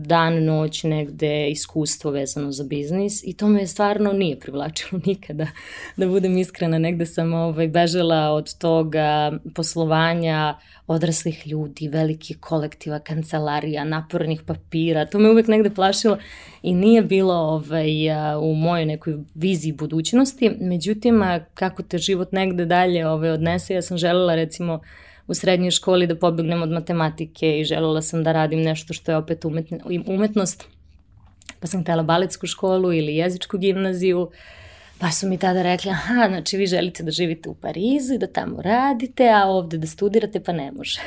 [0.06, 5.48] dan, noć negde iskustvo vezano za biznis i to me stvarno nije privlačilo nikada,
[5.98, 10.56] da budem iskrena, negde sam ovaj, bežala od toga poslovanja
[10.88, 16.18] odraslih ljudi, velikih kolektiva, kancelarija, napornih papira, to me uvek negde plašilo
[16.62, 17.90] i nije bilo ovaj,
[18.42, 23.98] u mojoj nekoj viziji budućnosti, međutim, kako te život negde dalje ovaj, odnese, ja sam
[23.98, 24.80] želela recimo
[25.28, 29.18] u srednjoj školi da pobegnem od matematike i želela sam da radim nešto što je
[29.18, 30.66] opet umetne, umetnost,
[31.60, 34.30] pa sam htela baletsku školu ili jezičku gimnaziju,
[35.00, 38.28] Pa su mi tada rekli, aha, znači vi želite da živite u Parizu i da
[38.28, 41.00] tamo radite, a ovde da studirate, pa ne može.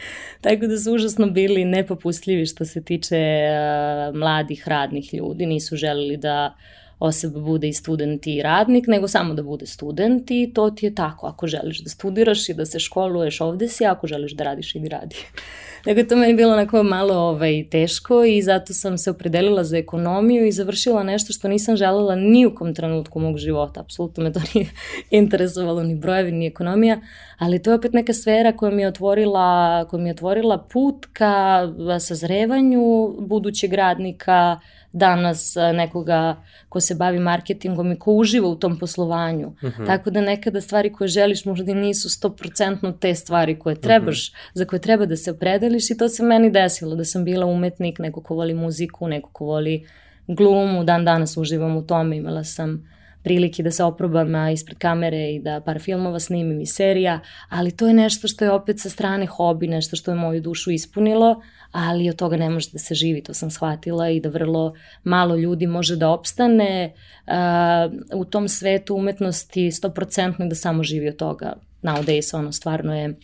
[0.44, 6.16] Tako da su užasno bili nepopustljivi što se tiče uh, mladih radnih ljudi, nisu želeli
[6.16, 6.56] da
[6.98, 10.94] osoba bude i student i radnik, nego samo da bude student i to ti je
[10.94, 11.26] tako.
[11.26, 14.88] Ako želiš da studiraš i da se školuješ, ovde si, ako želiš da radiš, idi
[14.88, 15.16] radi.
[15.86, 20.46] Dakle, to meni bilo onako malo ovaj, teško i zato sam se opredelila za ekonomiju
[20.46, 23.80] i završila nešto što nisam želela ni u kom trenutku mog života.
[23.80, 24.66] Apsolutno me to nije
[25.10, 27.00] interesovalo ni brojevi, ni ekonomija,
[27.38, 31.06] ali to je opet neka sfera koja mi je otvorila, koja mi je otvorila put
[31.12, 31.68] ka
[32.00, 34.58] sazrevanju budućeg radnika,
[34.96, 36.36] danas nekoga
[36.68, 39.48] ko se bavi marketingom i ko uživa u tom poslovanju.
[39.48, 39.66] Mhm.
[39.66, 39.86] -huh.
[39.86, 44.36] Tako da nekada stvari koje želiš možda i nisu 100% te stvari koje trebaš, mhm.
[44.36, 44.50] -huh.
[44.54, 47.98] za koje treba da se opredeliš i to se meni desilo, da sam bila umetnik,
[47.98, 49.86] neko ko voli muziku, neko ko voli
[50.26, 52.95] glumu, dan danas uživam u tome, imala sam
[53.26, 57.86] prilike da se oprobam ispred kamere i da par filmova snimim i serija, ali to
[57.86, 61.40] je nešto što je opet sa strane hobi, nešto što je moju dušu ispunilo,
[61.72, 65.36] ali od toga ne može da se živi, to sam shvatila i da vrlo malo
[65.36, 66.92] ljudi može da opstane
[67.26, 71.56] uh, u tom svetu umetnosti 100% da samo živi od toga.
[71.82, 73.14] Nowadays ono stvarno je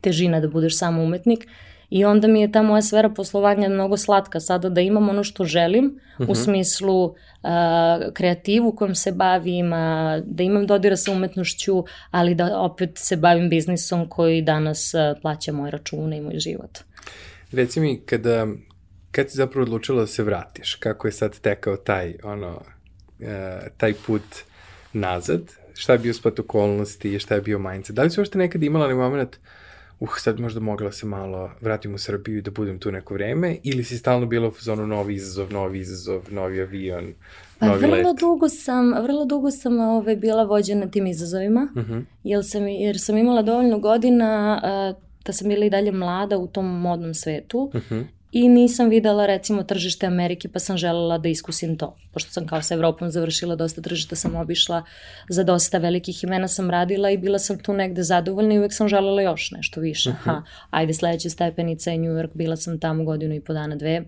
[0.00, 1.48] težina da budeš samo umetnik
[1.90, 5.44] I onda mi je ta moja sfera poslovanja mnogo slatka sada da imam ono što
[5.44, 6.30] želim uh -huh.
[6.30, 6.42] u mhm.
[6.42, 7.14] smislu uh,
[8.14, 9.78] kreativu kojom se bavim, uh,
[10.24, 15.52] da imam dodira sa umetnošću, ali da opet se bavim biznisom koji danas uh, plaća
[15.52, 16.78] moje račune i moj život.
[17.52, 18.46] Reci mi, kada,
[19.10, 23.26] kad si zapravo odlučila da se vratiš, kako je sad tekao taj, ono, uh,
[23.76, 24.22] taj put
[24.92, 25.40] nazad,
[25.74, 28.88] šta je bio splat okolnosti, šta je bio mindset, da li si uopšte nekad imala
[28.88, 29.42] na moment uh,
[30.18, 33.84] sad možda mogla se malo vratim u Srbiju i da budem tu neko vreme, ili
[33.84, 37.14] si stalno bila u zonu novi izazov, novi izazov, novi avion,
[37.58, 38.20] pa, novi vrlo let?
[38.20, 41.92] Dugo sam, vrlo dugo sam ove, bila vođena tim izazovima, uh mhm.
[41.92, 42.04] -huh.
[42.24, 46.46] jer, sam, jer sam imala dovoljno godina uh, da sam bila i dalje mlada u
[46.46, 47.94] tom modnom svetu uh mhm.
[47.94, 48.04] -huh.
[48.32, 51.96] I nisam videla recimo tržište Amerike pa sam želela da iskusim to.
[52.12, 54.82] Pošto sam kao sa Evropom završila dosta tržišta, sam obišla
[55.28, 58.88] za dosta velikih imena sam radila i bila sam tu negde zadovoljna i uvek sam
[58.88, 60.10] želela još nešto više.
[60.10, 60.36] Uh mhm.
[60.70, 64.04] ajde sledeća stepenica je New York, bila sam tamo godinu i po dana, dve.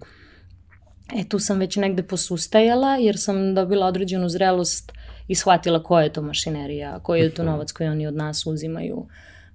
[1.17, 4.93] E tu sam već negde posustajala jer sam dobila određenu zrelost
[5.29, 7.51] i shvatila koja je to mašinerija, koji je to mhm.
[7.51, 8.97] novac koji oni od nas uzimaju.
[8.97, 9.07] Uh,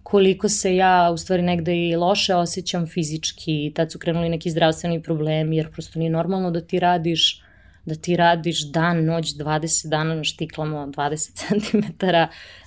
[0.04, 5.02] koliko se ja u stvari negde i loše osjećam fizički, tad su krenuli neki zdravstveni
[5.02, 7.43] problemi, jer prosto nije normalno da ti radiš
[7.86, 12.06] da ti radiš dan, noć, 20 dana na štiklama, 20 cm,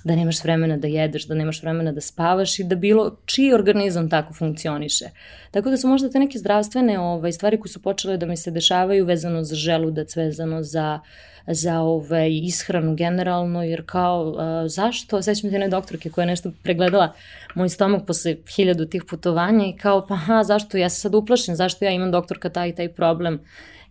[0.04, 4.10] da nemaš vremena da jedeš, da nemaš vremena da spavaš i da bilo čiji organizam
[4.10, 5.04] tako funkcioniše.
[5.50, 8.50] Tako da su možda te neke zdravstvene ovaj, stvari koje su počele da mi se
[8.50, 11.00] dešavaju vezano za želudac, vezano za
[11.46, 16.50] za ovaj, ishranu generalno, jer kao, uh, zašto, sećam se jedne doktorke koja je nešto
[16.62, 17.12] pregledala
[17.54, 21.56] moj stomak posle hiljadu tih putovanja i kao, pa ha, zašto, ja se sad uplašim,
[21.56, 23.40] zašto ja imam doktorka taj i taj problem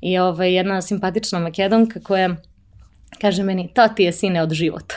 [0.01, 2.35] i ovaj, jedna simpatična makedonka koja
[3.21, 4.95] kaže meni, to ti je sine od života.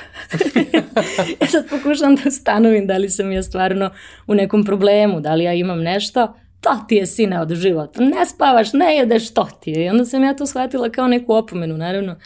[1.41, 3.91] ja sad pokušam da ustanovim da li sam ja stvarno
[4.27, 8.27] u nekom problemu, da li ja imam nešto, to ti je sine od života, ne
[8.27, 9.85] spavaš, ne jedeš, to ti je.
[9.85, 12.17] I onda sam ja to shvatila kao neku opomenu, naravno.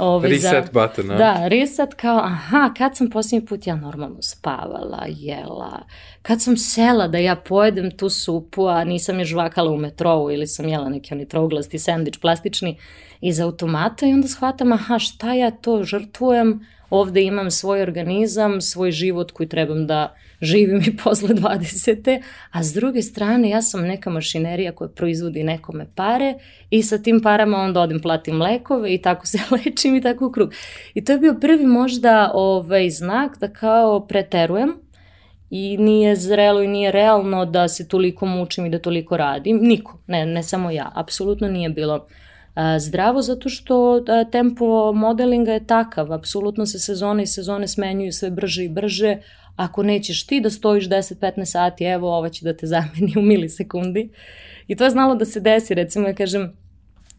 [0.00, 1.16] Ove, reset za, button, a?
[1.16, 5.82] Da, reset kao, aha, kad sam posljednji put ja normalno spavala, jela,
[6.22, 10.46] kad sam sela da ja pojedem tu supu, a nisam je žvakala u metrovu ili
[10.46, 12.78] sam jela neki oni trouglasti sandvič plastični
[13.20, 18.90] iz automata i onda shvatam, aha, šta ja to žrtvujem, ovde imam svoj organizam, svoj
[18.90, 22.22] život koji trebam da živim i posle 20.
[22.50, 26.34] A s druge strane, ja sam neka mašinerija koja proizvodi nekome pare
[26.70, 30.32] i sa tim parama onda odem platim lekove i tako se lečim i tako u
[30.32, 30.52] krug.
[30.94, 34.72] I to je bio prvi možda ovaj, znak da kao preterujem
[35.50, 39.58] i nije zrelo i nije realno da se toliko mučim i da toliko radim.
[39.62, 40.92] Niko, ne, ne samo ja.
[40.94, 42.06] Apsolutno nije bilo
[42.78, 48.64] zdravo zato što tempo modelinga je takav, apsolutno se sezone i sezone smenjuju sve brže
[48.64, 49.18] i brže,
[49.60, 54.10] ako nećeš ti da stojiš 10-15 sati, evo ova će da te zameni u milisekundi.
[54.66, 56.52] I to je znalo da se desi, recimo ja kažem,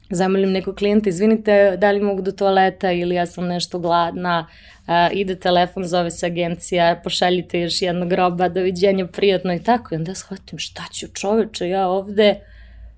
[0.10, 4.48] zamolim nekog klijenta, izvinite, da li mogu do toaleta ili ja sam nešto gladna,
[4.88, 9.96] a, ide telefon, zove se agencija, pošaljite još jednog roba, doviđenja, prijatno i tako.
[9.96, 12.40] I onda shvatim šta ću čoveče, ja ovde,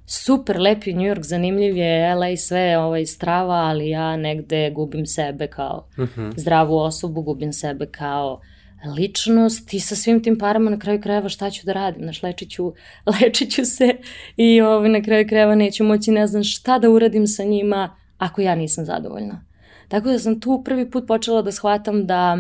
[0.06, 5.48] super lepi New York, zanimljiv je LA sve ovaj, strava, ali ja negde gubim sebe
[5.48, 6.22] kao uh mhm.
[6.22, 6.34] -huh.
[6.38, 8.42] zdravu osobu, gubim sebe kao
[8.86, 12.52] ličnost i sa svim tim parama na kraju krajeva šta ću da radim, znaš, lečit
[12.52, 12.74] ću,
[13.22, 13.96] lečit ću se
[14.38, 18.42] i ovaj, na kraju krajeva neću moći ne znam šta da uradim sa njima ako
[18.42, 19.46] ja nisam zadovoljna.
[19.88, 22.38] Tako da sam tu prvi put počela da shvatam da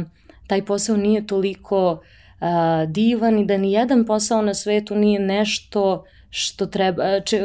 [0.47, 2.47] taj posao nije toliko uh,
[2.91, 7.41] divan i da ni jedan posao na svetu nije nešto što treba, če,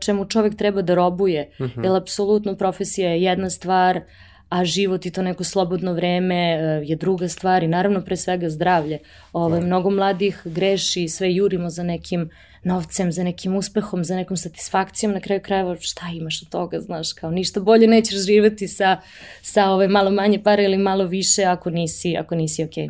[0.00, 1.50] čemu čovek treba da robuje.
[1.60, 1.64] Mhm.
[1.64, 1.84] -huh.
[1.84, 4.00] Jer apsolutno profesija je jedna stvar,
[4.48, 8.50] a život i to neko slobodno vreme e, je druga stvar i naravno pre svega
[8.50, 8.98] zdravlje.
[9.32, 12.30] Ovaj, mnogo mladih greši i sve jurimo za nekim
[12.64, 17.12] novcem, za nekim uspehom, za nekom satisfakcijom, na kraju krajeva šta imaš od toga, znaš,
[17.12, 19.00] kao ništa bolje nećeš živeti sa,
[19.42, 22.88] sa ove ovaj, malo manje pare ili malo više ako nisi, ako nisi okej.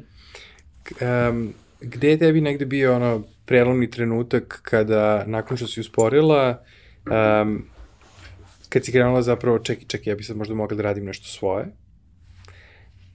[0.84, 1.30] Okay.
[1.30, 6.62] Um, gde je tebi negde bio ono prelomni trenutak kada, nakon što si usporila,
[7.42, 7.64] um,
[8.68, 11.66] kad si krenula zapravo, čekaj, čekaj, ja bi sad možda mogla da radim nešto svoje,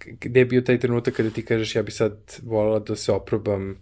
[0.05, 3.77] gde je bio taj trenutak kada ti kažeš ja bi sad volala da se oprobam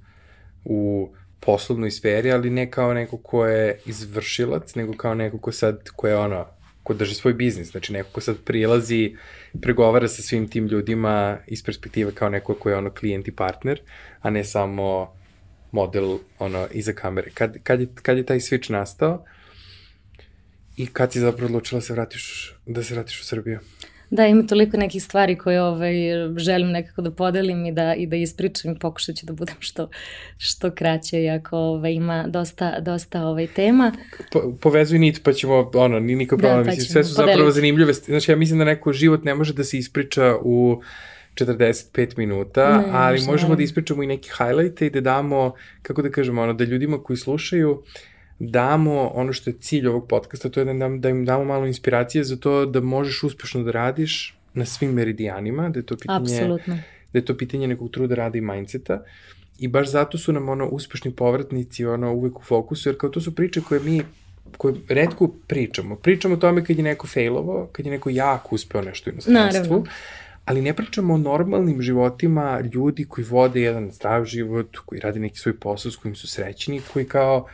[0.66, 5.90] u poslovnoj sferi, ali ne kao neko ko je izvršilac, nego kao neko ko sad,
[5.96, 6.46] ko je ono,
[6.84, 9.16] ko drži svoj biznis, znači neko ko sad prilazi,
[9.62, 13.82] pregovara sa svim tim ljudima iz perspektive kao neko ko je ono klijent i partner,
[14.22, 15.14] a ne samo
[15.72, 17.32] model ono iza kamere.
[17.34, 19.26] Kad, kad, je, kad je taj switch nastao
[20.78, 23.60] i kad si zapravo odlučila da se vratiš, da se vratiš u Srbiju?
[24.12, 25.94] Da, ima toliko nekih stvari koje ovaj,
[26.38, 29.90] želim nekako da podelim i da, i da ispričam i pokušat ću da budem što,
[30.38, 33.92] što kraće, iako ovaj, ima dosta, dosta ovaj, tema.
[34.32, 37.16] Po, povezuj nit pa ćemo, ono, ni niko da, problem, da, pa mislim, sve su
[37.16, 37.32] podeliti.
[37.32, 37.94] zapravo zanimljive.
[37.94, 40.82] Znači, ja mislim da neko život ne može da se ispriča u
[41.36, 43.56] 45 minuta, ne, ali možemo ne.
[43.56, 47.18] da ispričamo i neki highlight i da damo, kako da kažemo, ono, da ljudima koji
[47.18, 47.84] slušaju,
[48.50, 52.24] damo ono što je cilj ovog podcasta, to je da, da im damo malo inspiracije
[52.24, 56.78] za to da možeš uspešno da radiš na svim meridijanima, da je to pitanje, Absolutno.
[57.14, 59.04] da je to pitanje nekog truda rada i mindseta.
[59.60, 63.22] I baš zato su nam ono uspešni povratnici ono uvek u fokusu, jer kao to
[63.22, 64.02] su priče koje mi
[64.58, 65.96] koje redko pričamo.
[65.96, 69.62] Pričamo o tome kad je neko failovo, kad je neko jako uspeo nešto u inostranstvu,
[69.62, 69.86] Naravno
[70.46, 75.40] ali ne pričamo o normalnim životima ljudi koji vode jedan zdrav život, koji rade neki
[75.40, 77.48] svoj posao s kojim su srećni, koji kao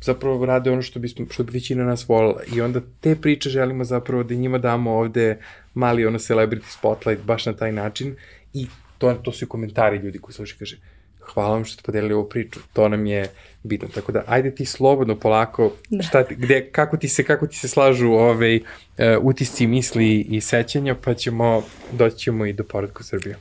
[0.00, 2.40] zapravo rade ono što, bismo, što bi većina nas volila.
[2.54, 5.38] I onda te priče želimo zapravo da njima damo ovde
[5.74, 8.16] mali ono celebrity spotlight baš na taj način
[8.54, 8.66] i
[8.98, 10.76] to, to su i komentari ljudi koji slušaju, kaže,
[11.20, 13.28] hvala vam što ste podelili ovu priču, to nam je
[13.62, 13.88] bitno.
[13.94, 16.02] Tako da, ajde ti slobodno, polako, da.
[16.02, 20.40] šta ti, gde, kako, ti se, kako ti se slažu ove uh, utisci, misli i
[20.40, 23.36] sećanja, pa ćemo, doći ćemo i do poradka Srbije.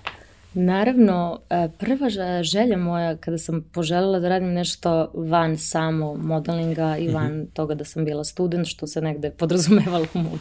[0.58, 2.10] Naravno, e, prva
[2.44, 7.54] želja moja kada sam poželjela da radim nešto van samo modelinga i van mm -hmm.
[7.54, 10.40] toga da sam bila student, što se negde podrazumevalo u mom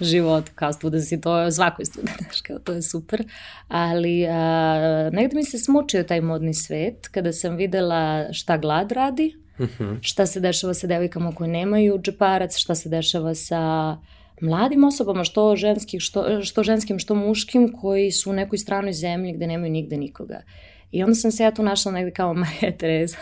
[0.00, 3.24] život kao student si, to je svakoj student, kao to je super,
[3.68, 9.36] ali a, negde mi se smučio taj modni svet kada sam videla šta glad radi,
[9.58, 9.84] uh mhm.
[9.84, 9.98] -huh.
[10.00, 13.96] šta se dešava sa devojkama koje nemaju džeparac, šta se dešava sa
[14.40, 19.32] mladim osobama, što, ženskih, što, što ženskim, što muškim, koji su u nekoj stranoj zemlji
[19.32, 20.42] gde nemaju nigde nikoga.
[20.90, 23.18] I onda sam se ja tu našla negde kao Marija Tereza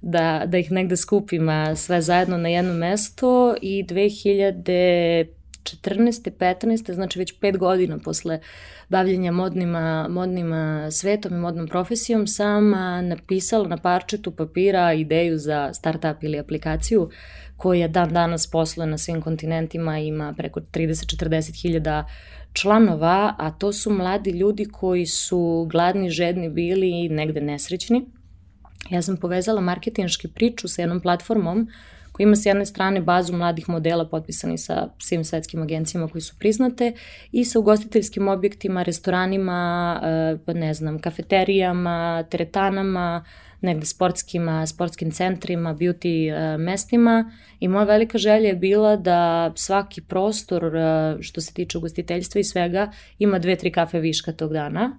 [0.00, 5.26] da, da ih negde skupim sve zajedno na jedno mesto i 2000
[5.74, 6.30] 2014.
[6.30, 6.94] 15.
[6.94, 8.40] znači već pet godina posle
[8.88, 10.52] bavljenja modnima, modnim
[10.90, 12.70] svetom i modnom profesijom sam
[13.02, 17.10] napisala na parčetu papira ideju za startup ili aplikaciju
[17.56, 22.06] koja dan danas posluje na svim kontinentima, ima preko 30-40 hiljada
[22.52, 28.04] članova, a to su mladi ljudi koji su gladni, žedni bili i negde nesrećni.
[28.90, 31.68] Ja sam povezala marketinški priču sa jednom platformom
[32.16, 36.38] koja ima s jedne strane bazu mladih modela potpisani sa svim svetskim agencijama koji su
[36.38, 36.92] priznate
[37.32, 43.24] i sa ugostiteljskim objektima, restoranima, eh, pa ne znam, kafeterijama, teretanama,
[43.60, 50.00] negde sportskim, sportskim centrima, beauty uh, mestima i moja velika želja je bila da svaki
[50.00, 54.98] prostor uh, što se tiče ugostiteljstva i svega ima dve, tri kafe viška tog dana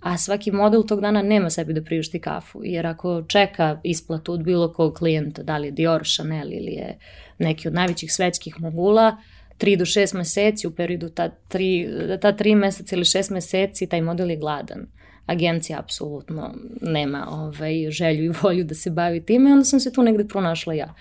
[0.00, 4.42] a svaki model tog dana nema sebi da priušti kafu, jer ako čeka isplatu od
[4.42, 6.98] bilo kog klijenta, da li je Dior, Chanel ili je
[7.38, 9.16] neki od najvećih svetskih mogula,
[9.58, 14.00] 3 do 6 meseci, u periodu ta 3, ta 3 meseca ili 6 meseci, taj
[14.00, 14.86] model je gladan
[15.28, 20.02] agencija apsolutno nema ovaj, želju i volju da se bavi time, onda sam se tu
[20.02, 20.94] negde pronašla ja.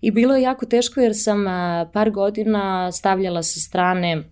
[0.00, 4.22] I bilo je jako teško jer sam a, par godina stavljala sa strane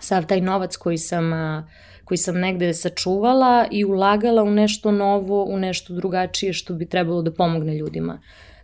[0.00, 1.68] sav taj novac koji sam, a,
[2.04, 7.22] koji sam negde sačuvala i ulagala u nešto novo, u nešto drugačije što bi trebalo
[7.22, 8.20] da pomogne ljudima.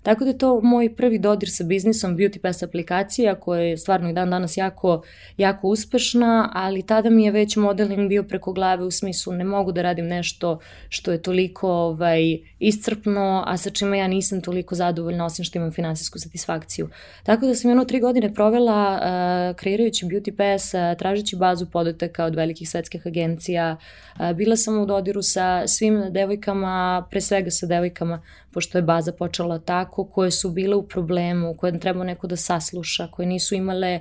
[0.06, 4.10] Tako da je to moj prvi dodir sa biznisom Beauty Pass aplikacija koja je stvarno
[4.10, 5.02] i dan danas jako,
[5.36, 9.72] jako uspešna, ali tada mi je već modeling bio preko glave u smislu ne mogu
[9.72, 15.24] da radim nešto što je toliko ovaj, iscrpno, a sa čime ja nisam toliko zadovoljna
[15.24, 16.88] osim što imam finansijsku satisfakciju.
[17.22, 22.24] Tako da sam jedno tri godine provela uh, kreirajući Beauty Pass, uh, tražeći bazu podataka
[22.24, 23.76] od velikih svetskih agencija.
[24.20, 28.22] Uh, bila sam u dodiru sa svim devojkama, pre svega sa devojkama
[28.56, 33.08] pošto je baza počela tako, koje su bile u problemu, koje treba neko da sasluša,
[33.12, 34.00] koje nisu imale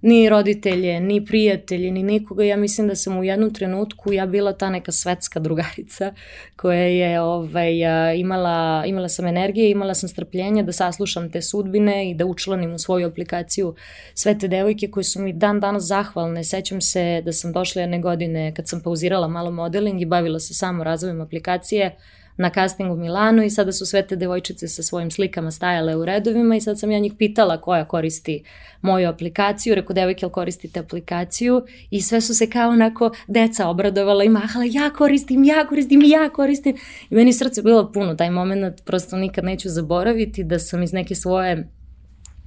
[0.00, 2.44] ni roditelje, ni prijatelje, ni nikoga.
[2.44, 6.14] Ja mislim da sam u jednom trenutku ja bila ta neka svetska drugarica
[6.56, 7.72] koja je ovaj,
[8.16, 12.78] imala, imala sam energije, imala sam strpljenja da saslušam te sudbine i da učlanim u
[12.78, 13.74] svoju aplikaciju
[14.14, 16.44] sve te devojke koje su mi dan danas zahvalne.
[16.44, 20.54] Sećam se da sam došla jedne godine kad sam pauzirala malo modeling i bavila se
[20.54, 21.96] samo razvojem aplikacije,
[22.36, 26.04] na castingu u Milanu i sada su sve te devojčice sa svojim slikama stajale u
[26.04, 28.44] redovima i sad sam ja njih pitala koja koristi
[28.82, 31.62] moju aplikaciju, rekao devojke, jel koristite aplikaciju?
[31.90, 36.28] I sve su se kao onako deca obradovala i mahala, ja koristim, ja koristim, ja
[36.28, 36.76] koristim.
[37.10, 41.14] I meni srce bilo puno, taj moment prosto nikad neću zaboraviti da sam iz neke
[41.14, 41.68] svoje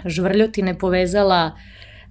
[0.05, 1.51] žvrljotine povezala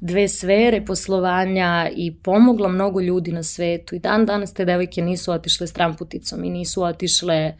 [0.02, 3.94] dve sfere poslovanja i pomogla mnogo ljudi na svetu.
[3.94, 7.54] I dan danas te devojke nisu otišle stramputicom i nisu otišle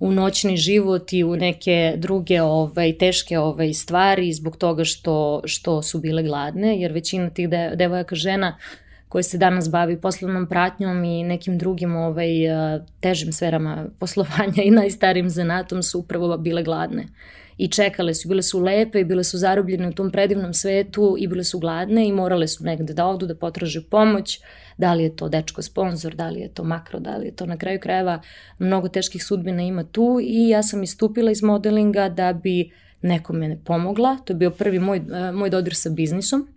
[0.00, 5.82] u noćni život i u neke druge ovaj, teške ovaj, stvari zbog toga što, što
[5.82, 8.58] su bile gladne, jer većina tih de, devojaka žena
[9.08, 12.28] koje se danas bavi poslovnom pratnjom i nekim drugim ovaj,
[13.00, 17.06] težim sferama poslovanja i najstarijim zanatom su upravo bile gladne
[17.58, 21.26] i čekale su, bile su lepe i bile su zarobljene u tom predivnom svetu i
[21.28, 24.40] bile su gladne i morale su negde da odu, da potraže pomoć,
[24.76, 27.46] da li je to dečko sponsor, da li je to makro, da li je to
[27.46, 28.20] na kraju krajeva,
[28.58, 30.18] mnogo teških sudbina ima tu.
[30.22, 32.70] I ja sam istupila iz modelinga da bi
[33.02, 36.48] nekome pomogla, to je bio prvi moj, eh, moj dodir sa biznisom,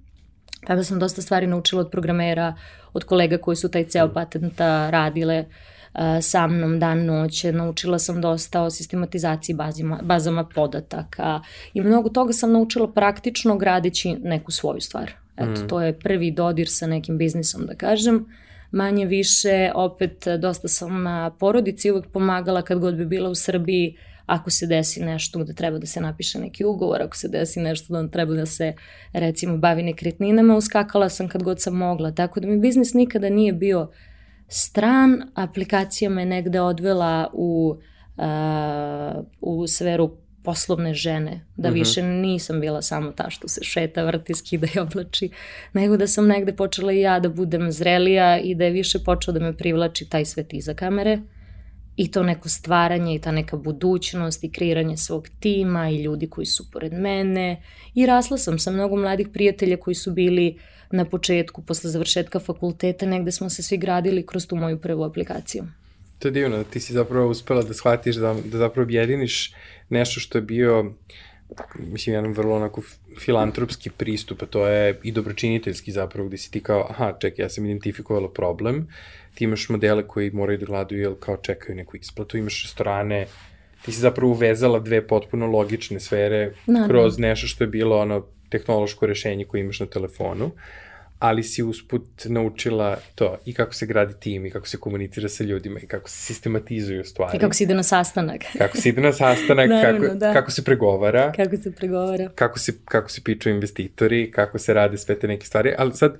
[0.67, 2.55] tada sam dosta stvari naučila od programera,
[2.93, 5.45] od kolega koji su taj ceo patenta radile,
[6.21, 11.41] sa mnom dan noć, naučila sam dosta o sistematizaciji bazima, bazama podataka
[11.73, 15.11] i mnogo toga sam naučila praktično gradeći neku svoju stvar.
[15.37, 15.67] Eto, mm.
[15.67, 18.25] to je prvi dodir sa nekim biznisom, da kažem.
[18.71, 21.05] Manje više, opet, dosta sam
[21.39, 25.77] porodici uvek pomagala kad god bi bila u Srbiji, ako se desi nešto gde treba
[25.77, 28.73] da se napiše neki ugovor, ako se desi nešto da treba da se
[29.13, 32.11] recimo bavi nekretninama, uskakala sam kad god sam mogla.
[32.11, 33.89] Tako da mi biznis nikada nije bio uh,
[34.47, 37.77] stran, aplikacija me negde odvela u,
[38.17, 40.11] uh, u sferu
[40.43, 41.75] poslovne žene, da uh mhm.
[41.75, 41.85] -huh.
[41.85, 45.29] više nisam bila samo ta što se šeta, vrti, skida i oblači,
[45.73, 49.33] nego da sam negde počela i ja da budem zrelija i da je više počeo
[49.33, 51.19] da me privlači taj svet iza kamere
[51.95, 56.45] i to neko stvaranje i ta neka budućnost i kreiranje svog tima i ljudi koji
[56.45, 57.61] su pored mene
[57.93, 62.39] i rasla sam sa mnogo mladih prijatelja koji su bili uh, na početku, posle završetka
[62.39, 65.63] fakulteta, negde smo se svi gradili kroz tu moju prvu aplikaciju.
[66.19, 69.53] To je divno, ti si zapravo uspela da shvatiš da, da zapravo objediniš
[69.89, 70.93] nešto što je bio
[71.79, 72.81] mislim, jedan vrlo onako
[73.19, 77.49] filantropski pristup, a to je i dobročiniteljski zapravo, gde si ti kao, aha, čekaj, ja
[77.49, 78.87] sam identifikovala problem,
[79.33, 83.27] ti imaš modele koji moraju da gladuju, jel kao čekaju neku isplatu, imaš restorane,
[83.85, 86.87] ti si zapravo uvezala dve potpuno logične sfere Naravno.
[86.87, 90.51] kroz nešto što je bilo ono tehnološko rešenje koje imaš na telefonu,
[91.19, 95.43] ali si usput naučila to i kako se gradi tim i kako se komunicira sa
[95.43, 97.37] ljudima i kako se sistematizuju stvari.
[97.37, 98.41] I kako se ide na sastanak.
[98.57, 100.33] kako se ide na sastanak, Naravno, kako, da.
[100.33, 101.31] kako se pregovara.
[101.31, 102.29] Kako se pregovara.
[102.35, 106.17] Kako se, kako se piču investitori, kako se rade sve te neke stvari, ali sad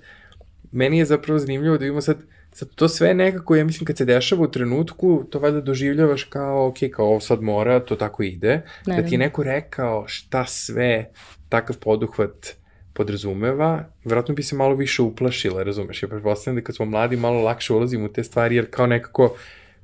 [0.72, 2.18] meni je zapravo zanimljivo da imamo sad
[2.58, 6.68] Sad, to sve nekako, ja mislim, kad se dešava u trenutku, to valjda doživljavaš kao,
[6.68, 8.62] ok, kao ovo sad mora, to tako ide.
[8.86, 11.10] Ne, da ti je neko rekao šta sve
[11.50, 12.56] takav poduhvat
[12.98, 16.04] podrazumeva, vjerojatno bi se malo više uplašila, razumeš?
[16.04, 19.36] Ja pretpostavljam da kad smo mladi malo lakše ulazimo u te stvari, jer kao nekako,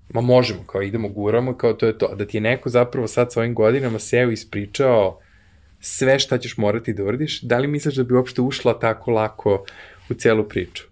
[0.09, 2.15] ma možemo, kao idemo, guramo, kao to je to.
[2.15, 5.19] Da ti je neko zapravo sad svojim godinama seo i ispričao
[5.79, 9.65] sve šta ćeš morati da uradiš, da li misliš da bi uopšte ušla tako lako
[10.09, 10.83] u celu priču?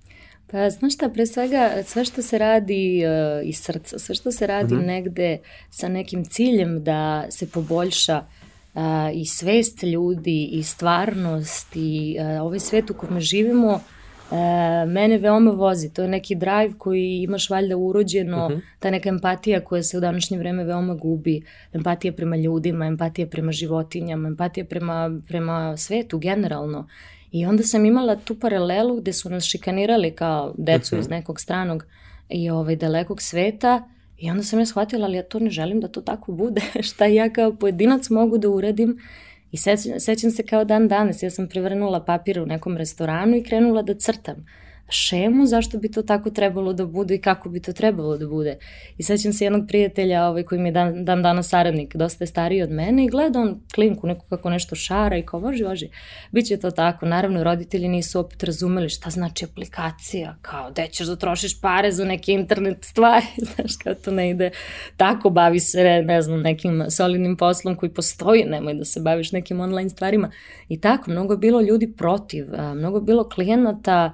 [0.51, 4.47] Pa znaš šta, pre svega sve što se radi uh, iz srca, sve što se
[4.47, 4.89] radi uh mhm.
[4.89, 4.93] -huh.
[4.93, 5.38] negde
[5.69, 8.41] sa nekim ciljem da se poboljša uh,
[9.13, 13.80] i svest ljudi i stvarnost i uh, ovaj svet u kome živimo,
[14.88, 15.89] mene veoma vozi.
[15.93, 18.59] To je neki drive koji imaš valjda urođeno, uh mhm.
[18.59, 18.63] -huh.
[18.80, 21.41] ta neka empatija koja se u današnje vreme veoma gubi.
[21.74, 26.88] Empatija prema ljudima, empatija prema životinjama, empatija prema, prema svetu generalno.
[27.32, 31.01] I onda sam imala tu paralelu gde su nas šikanirali kao decu uh -huh.
[31.01, 31.15] iz mhm.
[31.15, 31.86] nekog stranog
[32.30, 33.89] i ovaj dalekog sveta
[34.22, 36.61] i onda sam ja shvatila, ali ja to ne želim da to tako bude.
[36.89, 38.99] Šta ja kao pojedinac mogu da uradim
[39.51, 43.43] I sećam, sećam se kao dan danas, ja sam prevrnula papir u nekom restoranu i
[43.43, 44.45] krenula da crtam
[44.92, 48.58] šemu zašto bi to tako trebalo da bude i kako bi to trebalo da bude.
[48.98, 52.28] I sećam se jednog prijatelja ovaj, koji mi je dan, dan danas saradnik, dosta je
[52.28, 55.89] stariji od mene i gleda on klinku neko kako nešto šara i kao važi, važi,
[56.32, 57.06] bit će to tako.
[57.06, 62.06] Naravno, roditelji nisu opet razumeli šta znači aplikacija, kao gde ćeš da trošiš pare za
[62.06, 63.26] neke internet stvari,
[63.56, 64.52] znaš kao to ne ide
[64.98, 69.60] tako, bavi se, ne znam, nekim solidnim poslom koji postoji, nemoj da se baviš nekim
[69.60, 70.32] online stvarima.
[70.70, 74.14] I tako, mnogo je bilo ljudi protiv, mnogo je bilo klijenata,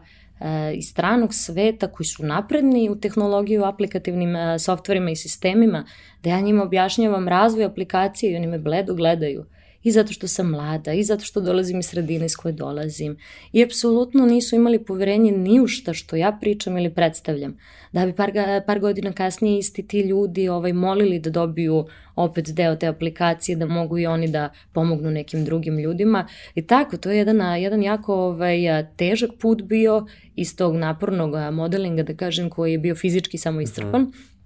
[0.76, 5.86] iz stranog sveta koji su napredni u tehnologiju, aplikativnim e, softverima i sistemima,
[6.24, 9.46] da ja njima objašnjavam razvoj aplikacije i oni me bledo gledaju.
[9.84, 13.18] I zato što sam mlada, i zato što dolazim iz sredine iz koje dolazim.
[13.54, 17.58] I apsolutno nisu imali poverenje ni u šta što ja pričam ili predstavljam.
[17.92, 18.32] Da bi par,
[18.66, 23.66] par godina kasnije isti ti ljudi ovaj, molili da dobiju opet deo te aplikacije, da
[23.66, 26.28] mogu i oni da pomognu nekim drugim ljudima.
[26.56, 28.58] I tako, to je jedan, jedan jako ovaj,
[28.96, 30.06] težak put bio
[30.36, 34.02] iz tog napornog modelinga, da kažem, koji je bio fizički samo iscrpan.
[34.02, 34.38] Mm -hmm.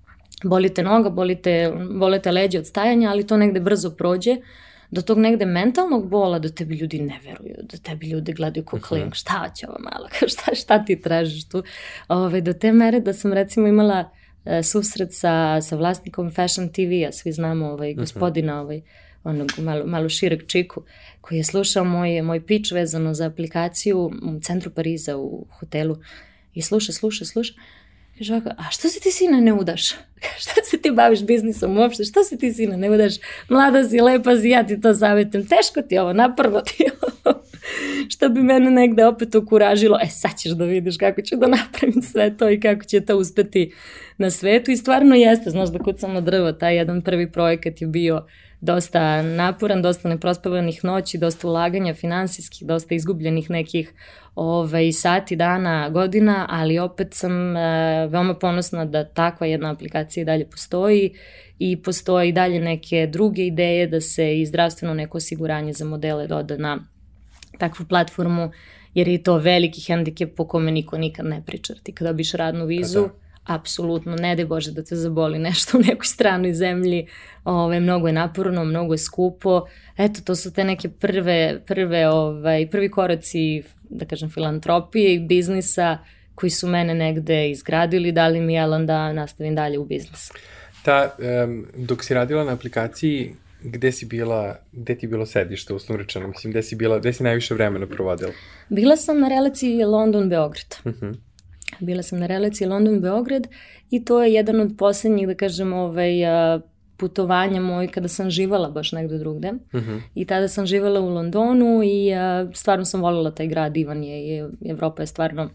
[0.44, 4.38] Bolite noga, bolite, bolite leđe od stajanja, ali to negde brzo prođe
[4.92, 8.78] do tog negde mentalnog bola da tebi ljudi ne veruju, da tebi ljudi gledaju ko
[8.78, 9.10] mhm.
[9.12, 11.64] šta će ova mala, šta, šta ti tražiš tu,
[12.08, 14.10] Ove, do te mere da sam recimo imala
[14.46, 18.00] e, susret sa, sa vlasnikom Fashion TV-a, svi znamo ovaj, mhm.
[18.00, 18.82] gospodina ovaj,
[19.24, 20.84] onog malo, malo šireg čiku,
[21.22, 25.98] koji je slušao moj, moj pitch vezano za aplikaciju u centru Pariza u hotelu
[26.54, 27.54] i sluša, sluša, sluša
[28.18, 29.90] Kaže ovako, a što se ti sine ne udaš?
[30.44, 32.04] Šta se ti baviš biznisom uopšte?
[32.04, 33.14] Što se ti sine ne udaš?
[33.50, 35.48] Mlada si, lepa si, ja ti to savjetujem.
[35.48, 37.42] Teško ti ovo, naprvo ti ovo.
[38.14, 39.98] što bi mene negde opet okuražilo.
[40.04, 43.18] E, sad ćeš da vidiš kako ću da napravim sve to i kako će to
[43.18, 43.74] uspeti
[44.18, 44.72] na svetu.
[44.72, 48.26] I stvarno jeste, znaš da kucam na drvo, taj jedan prvi projekat je bio
[48.62, 53.94] dosta naporan, dosta neprospavanih noći, dosta ulaganja finansijskih, dosta izgubljenih nekih
[54.36, 60.26] ovaj, sati, dana, godina, ali opet sam e, veoma ponosna da takva jedna aplikacija i
[60.26, 61.14] dalje postoji
[61.60, 66.28] i postoje i dalje neke druge ideje da se i zdravstveno neko osiguranje za modele
[66.28, 66.80] doda na
[67.58, 68.52] takvu platformu,
[68.94, 71.74] jer je to veliki hendikep po kome niko nikad ne priča.
[71.84, 73.10] Ti kada biš radnu vizu, da
[73.44, 77.08] apsolutno, ne daj Bože da te zaboli nešto u nekoj stranoj zemlji,
[77.44, 79.66] ove, mnogo je naporno, mnogo je skupo,
[79.98, 85.98] eto, to su te neke prve, prve, ovaj, prvi koraci, da kažem, filantropije i biznisa
[86.36, 90.32] koji su mene negde izgradili, dali mi jelan da nastavim dalje u biznis.
[90.84, 95.74] Ta, um, dok si radila na aplikaciji, gde si bila, gde ti je bilo sedište,
[95.74, 98.32] uslovno rečeno, mislim, gde si bila, gde si najviše vremena provodila?
[98.70, 100.76] Bila sam na relaciji London-Beograd.
[100.86, 101.06] Uh mhm.
[101.06, 101.31] -huh.
[101.82, 103.48] Bila sam na relaciji London-Beograd
[103.90, 106.12] i to je jedan od poslednjih, da kažem, ovaj,
[107.02, 109.52] putovanja moj kada sam živala baš negde drugde.
[109.52, 109.78] Mhm.
[109.78, 110.02] -huh.
[110.16, 114.28] I tada sam živala u Londonu i uh, stvarno sam volila taj grad, Ivan je,
[114.28, 115.50] je, Evropa je stvarno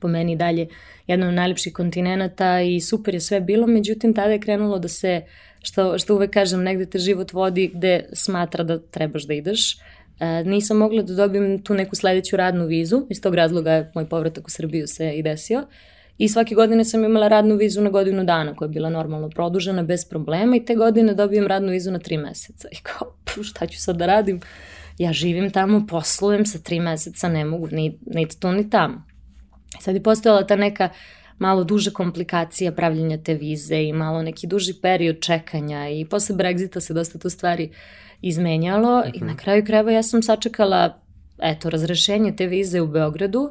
[0.00, 0.68] po meni dalje
[1.06, 5.22] jedan od najlepših kontinenta i super je sve bilo, međutim tada je krenulo da se,
[5.62, 9.78] što, što uvek kažem, negde te život vodi gde smatra da trebaš da ideš.
[10.20, 14.08] E, nisam mogla da dobijem tu neku sledeću radnu vizu, iz tog razloga je moj
[14.08, 15.66] povratak u Srbiju se i desio.
[16.18, 19.82] I svake godine sam imala radnu vizu na godinu dana koja je bila normalno produžena
[19.82, 22.68] bez problema i te godine dobijem radnu vizu na tri meseca.
[22.72, 24.40] I kao, šta ću sad da radim?
[24.98, 29.02] Ja živim tamo, poslujem sa tri meseca, ne mogu ni, ni tu ni tamo.
[29.80, 30.88] Sad je postojala ta neka
[31.38, 36.80] malo duže komplikacija pravljenja te vize i malo neki duži period čekanja i posle Brexita
[36.80, 37.70] se dosta tu stvari
[38.20, 39.10] izmenjalo uh -huh.
[39.14, 39.36] i na mhm.
[39.36, 41.00] kraju krajeva ja sam sačekala
[41.38, 43.50] eto, razrešenje te vize u Beogradu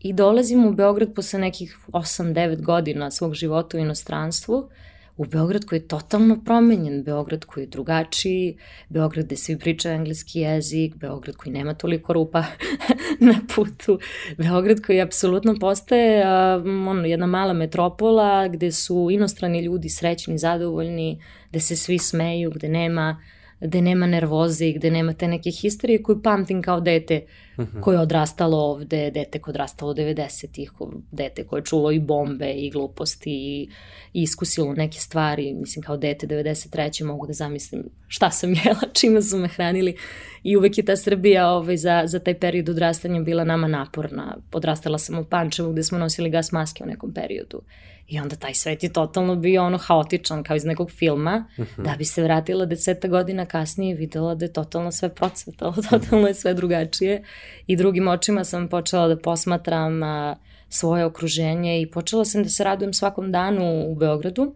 [0.00, 4.68] i dolazim u Beograd posle nekih 8-9 godina svog života u inostranstvu
[5.16, 8.56] u Beograd koji je totalno promenjen, Beograd koji je drugačiji,
[8.88, 12.44] Beograd gde svi pričaju engleski jezik, Beograd koji nema toliko rupa
[13.30, 13.98] na putu,
[14.38, 16.24] Beograd koji apsolutno postaje
[16.56, 22.50] um, ono, jedna mala metropola gde su inostrani ljudi srećni, zadovoljni, gde se svi smeju,
[22.50, 26.80] gde nema uh, gde nema nervoze i gde nema te neke historije koju pamtim kao
[26.80, 27.22] dete
[27.60, 27.80] mhm.
[27.80, 30.72] koje je odrastalo ovde, dete koje je odrastalo 90-ih,
[31.12, 33.68] dete koje je čulo i bombe i gluposti i,
[34.12, 37.04] i iskusilo neke stvari, mislim kao dete 93.
[37.04, 39.96] mogu da zamislim šta sam jela, čime su me hranili
[40.42, 44.36] i uvek je ta Srbija ovaj, za, za taj period odrastanja bila nama naporna.
[44.52, 47.62] Odrastala sam u Pančevu gde smo nosili gas maske u nekom periodu
[48.10, 51.80] I onda taj svet je totalno bio ono haotičan kao iz nekog filma, uh mhm.
[51.80, 51.84] -huh.
[51.84, 56.28] da bi se vratila deseta godina kasnije i videla da je totalno sve procvetalo, totalno
[56.28, 57.22] je sve drugačije.
[57.66, 60.36] I drugim očima sam počela da posmatram a,
[60.68, 64.54] svoje okruženje i počela sam da se radujem svakom danu u Beogradu.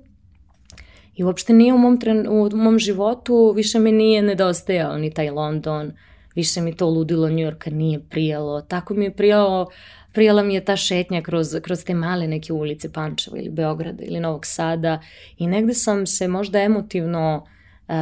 [1.16, 5.30] I uopšte nije u mom, tren, u mom životu, više mi nije nedostajao ni taj
[5.30, 5.92] London,
[6.34, 8.60] više mi to ludilo Njujorka nije prijalo.
[8.60, 9.70] Tako mi je prijalo
[10.14, 14.20] prijela mi je ta šetnja kroz, kroz te male neke ulice Pančeva ili Beograda ili
[14.20, 15.00] Novog Sada
[15.38, 17.46] i negde sam se možda emotivno
[17.88, 17.94] uh,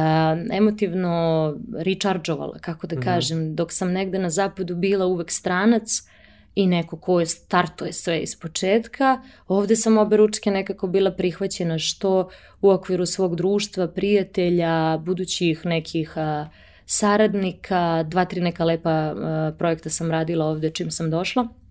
[0.51, 3.03] emotivno rechargeovala, kako da mm -hmm.
[3.03, 5.89] kažem, dok sam negde na zapadu bila uvek stranac
[6.55, 11.79] i neko ko je startuje sve iz početka, ovde sam obe ručke nekako bila prihvaćena
[11.79, 12.29] što
[12.61, 16.47] u okviru svog društva, prijatelja, budućih nekih uh,
[16.85, 21.62] saradnika, dva, tri neka lepa uh, projekta sam radila ovde čim sam došla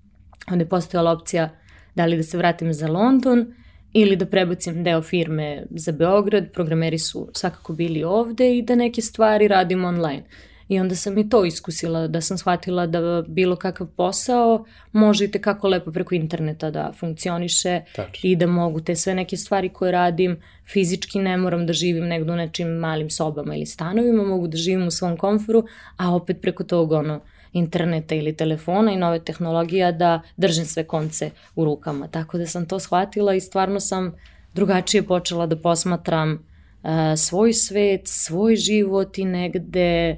[0.51, 1.51] onda je postojala opcija
[1.95, 3.55] da li da se vratim za London
[3.93, 9.03] ili da prebacim deo firme za Beograd, programeri su svakako bili ovde i da neke
[9.03, 10.23] stvari radim online.
[10.69, 15.31] I onda sam i to iskusila, da sam shvatila da bilo kakav posao može i
[15.31, 18.31] tekako lepo preko interneta da funkcioniše Tačno.
[18.31, 20.37] i da mogu te sve neke stvari koje radim
[20.73, 24.87] fizički ne moram da živim negdje u nečim malim sobama ili stanovima, mogu da živim
[24.87, 25.65] u svom komforu,
[25.97, 27.21] a opet preko tog ono,
[27.53, 32.09] interneta ili telefona i nove tehnologija da držim sve konce u rukama.
[32.09, 34.15] Tako da sam to shvatila i stvarno sam
[34.55, 40.17] drugačije počela da posmatram uh, svoj svet, svoj život i negde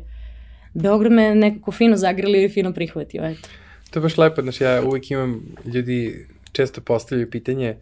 [0.74, 3.48] Beograd me nekako fino zagrlio i fino prihvatio, eto.
[3.90, 7.76] To je baš lepo, znači ja uvijek imam ljudi često postavljaju pitanje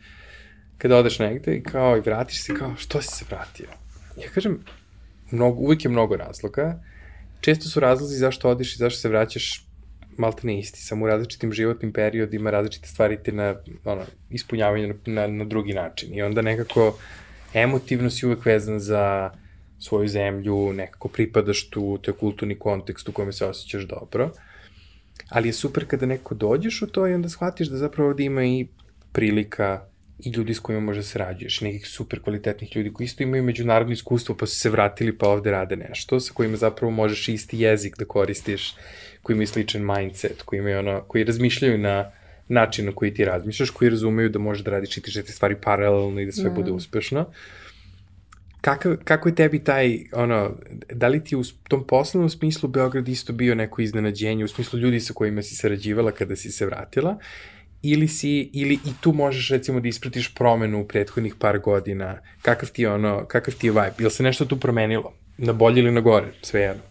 [0.78, 3.66] kada odeš negde i kao i vratiš se kao što si se vratio?
[4.16, 4.64] Ja kažem,
[5.30, 6.82] mnogo, uvijek je mnogo razloga
[7.42, 9.66] često su razlozi zašto odiš i zašto se vraćaš
[10.16, 14.94] malte ne isti, samo u različitim životnim periodima različite stvari te na, ono, ispunjavaju na,
[15.06, 16.14] na, na drugi način.
[16.14, 16.98] I onda nekako
[17.54, 19.30] emotivno si uvek vezan za
[19.78, 24.30] svoju zemlju, nekako pripadaš tu, to je kulturni kontekst u kome se osjećaš dobro.
[25.28, 28.44] Ali je super kada neko dođeš u to i onda shvatiš da zapravo ovde ima
[28.44, 28.66] i
[29.12, 29.86] prilika
[30.24, 33.92] i ljudi s kojima možda se rađuješ, nekih super kvalitetnih ljudi koji isto imaju međunarodno
[33.92, 37.98] iskustvo pa su se vratili pa ovde rade nešto, sa kojima zapravo možeš isti jezik
[37.98, 38.74] da koristiš,
[39.22, 42.10] koji imaju sličan mindset, koji, imaju ono, koji razmišljaju na
[42.48, 45.56] način na koji ti razmišljaš, koji razumeju da možeš da radiš i ti te stvari
[45.62, 46.54] paralelno i da sve mm.
[46.54, 47.26] bude uspešno.
[48.60, 50.56] Kako, kako je tebi taj, ono,
[50.92, 55.00] da li ti u tom poslovnom smislu Beograd isto bio neko iznenađenje, u smislu ljudi
[55.00, 57.18] sa kojima si sarađivala kada si se vratila,
[57.82, 62.70] ili si, ili i tu možeš recimo da ispratiš promenu u prethodnih par godina, kakav
[62.70, 65.90] ti je ono, kakav ti je vibe, ili se nešto tu promenilo, na bolje ili
[65.92, 66.82] na gore, sve jedno?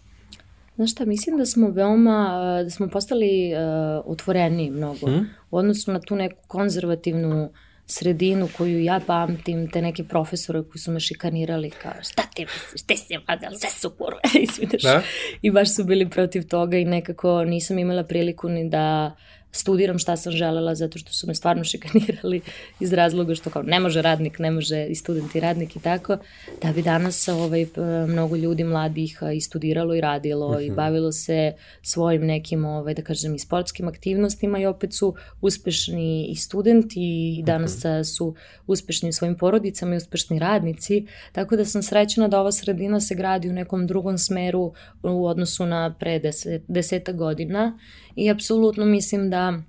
[0.76, 2.30] Znaš šta, mislim da smo veoma,
[2.64, 5.30] da smo postali uh, otvoreni mnogo hmm?
[5.52, 7.50] u odnosu na tu neku konzervativnu
[7.86, 12.82] sredinu koju ja pamtim, te neke profesore koji su me šikanirali kao šta ti misliš,
[12.82, 14.20] ti si vadal, sve su kurve,
[14.84, 15.02] da?
[15.42, 19.16] I baš su bili protiv toga i nekako nisam imala priliku ni da
[19.52, 22.42] studiram šta sam želela zato što su me stvarno šikanirali
[22.80, 26.18] iz razloga što kao ne može radnik, ne može i student i radnik i tako,
[26.62, 27.66] da bi danas ovaj,
[28.08, 30.66] mnogo ljudi mladih i studiralo i radilo uh -huh.
[30.66, 30.76] i mhm.
[30.76, 36.36] bavilo se svojim nekim, ovaj, da kažem, i sportskim aktivnostima i opet su uspešni i
[36.36, 37.00] studenti
[37.38, 37.88] i danas uh mhm.
[37.88, 38.04] -huh.
[38.04, 38.36] su
[38.68, 43.16] uspešni u svojim porodicama i uspešni radnici, tako da sam srećena da ova sredina se
[43.16, 44.74] gradi u nekom drugom smeru
[45.04, 47.80] u odnosu na pre deset, deseta godina
[48.16, 49.62] i apsolutno mislim da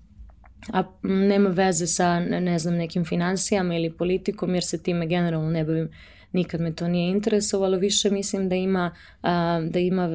[0.73, 5.65] a nema veze sa, ne znam, nekim financijama ili politikom, jer se time generalno ne
[5.65, 5.89] bavim.
[6.33, 8.95] Nikad me to nije interesovalo, više mislim da ima,
[9.71, 10.07] da ima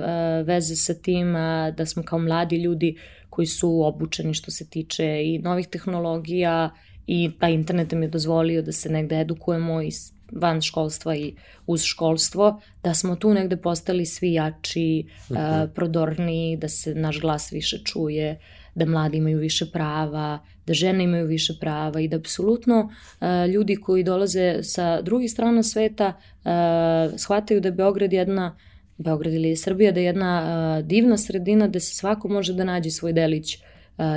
[0.46, 1.34] veze sa tim
[1.78, 2.98] da smo kao mladi ljudi
[3.30, 6.70] koji su obučeni što se tiče i novih tehnologija
[7.08, 9.92] i taj internet mi je dozvolio da se negde edukujemo i
[10.32, 11.36] van školstva i
[11.68, 15.64] uz školstvo, da smo tu negde postali svi jači, uh -huh.
[15.64, 18.40] uh, prodorniji, da se naš glas više čuje,
[18.76, 23.76] da mladi imaju više prava, da žene imaju više prava i da apsolutno uh, ljudi
[23.76, 28.58] koji dolaze sa drugih strana sveta uh, shvataju da je Beograd jedna
[28.98, 32.92] Beograd ili Srbija da je jedna uh, divna sredina gde se svako može da nađe
[32.92, 33.62] svoj delić uh,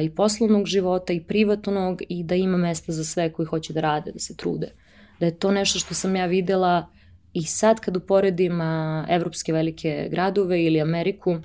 [0.02, 4.12] i poslovnog života i privatnog i da ima mesta za sve koji hoće da rade,
[4.12, 4.72] da se trude.
[5.20, 6.88] Da je to nešto što sam ja videla
[7.32, 8.66] i sad kad uporedim uh,
[9.08, 11.36] evropske velike gradove ili Ameriku,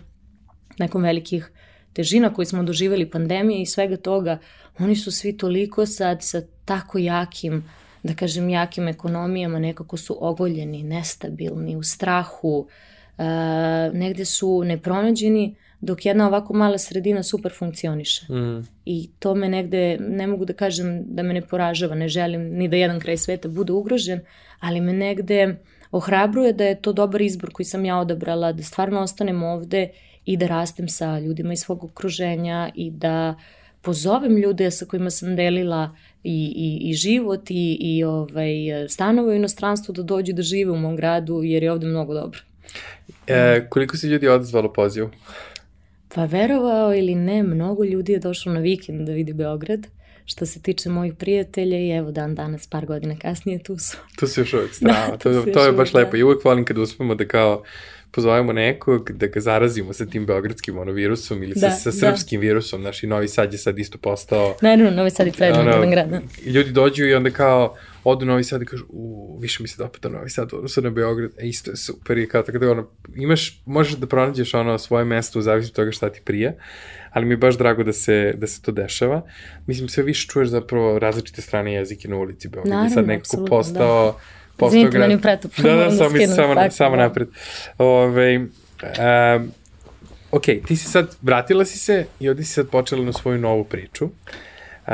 [0.80, 1.51] nekom velikih
[1.93, 4.38] težina koju smo doživjeli pandemije i svega toga,
[4.80, 7.63] oni su svi toliko sad sa tako jakim,
[8.03, 12.67] da kažem jakim ekonomijama, nekako su ogoljeni, nestabilni, u strahu,
[13.17, 13.26] uh,
[13.93, 15.55] negde su nepronađeni,
[15.86, 18.34] dok jedna ovako mala sredina super funkcioniše.
[18.34, 18.68] Mm.
[18.86, 22.68] I to me negde, ne mogu da kažem da me ne poražava, ne želim ni
[22.68, 24.20] da jedan kraj sveta bude ugrožen,
[24.60, 25.56] ali me negde
[25.92, 29.90] ohrabruje da je to dobar izbor koji sam ja odabrala, da stvarno ostanem ovde
[30.26, 33.36] i da rastem sa ljudima iz svog okruženja i da
[33.82, 38.54] pozovem ljude sa kojima sam delila i, i, i život i, i ovaj,
[38.90, 42.40] stanove u inostranstvu da dođu da žive u mom gradu jer je ovde mnogo dobro.
[43.28, 45.10] E, koliko si ljudi odazvalo pozivu?
[46.16, 49.88] Pa verovao ili ne, mnogo ljudi je došlo na vikend da vidi Beograd.
[50.26, 53.97] Što se tiče mojih prijatelja i evo dan danas, par godina kasnije, tu su.
[54.20, 56.18] Tu su još uvijek strava, da, to, to je baš lepo da.
[56.18, 57.63] i uvek volim kad uspemo da kao
[58.16, 61.95] pozovemo nekog da ga zarazimo sa tim beogradskim ono, virusom ili da, sa, sa da.
[61.95, 62.47] srpskim da.
[62.47, 64.55] virusom, naš i Novi Sad je sad isto postao...
[64.61, 66.09] Naravno, Novi Sad je predivno grad.
[66.09, 66.22] Da.
[66.45, 69.84] Ljudi dođu i onda kao odu u Novi Sad i kažu, u, više mi se
[69.84, 72.88] dopada Novi Sad, odnosno na Beograd, e, isto je super i kao tako da ono,
[73.16, 76.57] imaš, možeš da pronađeš ono svoje mesto u zavisnosti od toga šta ti prije,
[77.11, 79.22] ali mi je baš drago da se, da se to dešava.
[79.68, 82.74] Mislim, sve više čuješ zapravo različite strane jezike na ulici Beograd.
[82.74, 84.20] Naravno, sad nekako postao, da
[84.58, 85.10] postao Izvinite, grad.
[85.12, 87.01] Izvinite, meni Da, da, samo, skinu, samo, tako, samo da.
[87.01, 87.28] napred.
[87.78, 89.51] Ove, um,
[90.32, 93.64] ok, ti si sad, vratila si se i ovdje si sad počela na svoju novu
[93.64, 94.06] priču.
[94.06, 94.91] Uh,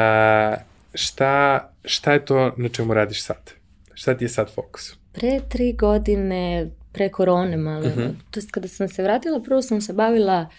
[0.93, 3.51] šta, šta je to na čemu radiš sad?
[3.93, 4.95] Šta ti je sad fokus?
[5.11, 8.01] Pre tri godine, pre korone malo, uh mhm.
[8.01, 8.13] -huh.
[8.31, 10.49] to jest kada sam se vratila, prvo sam se bavila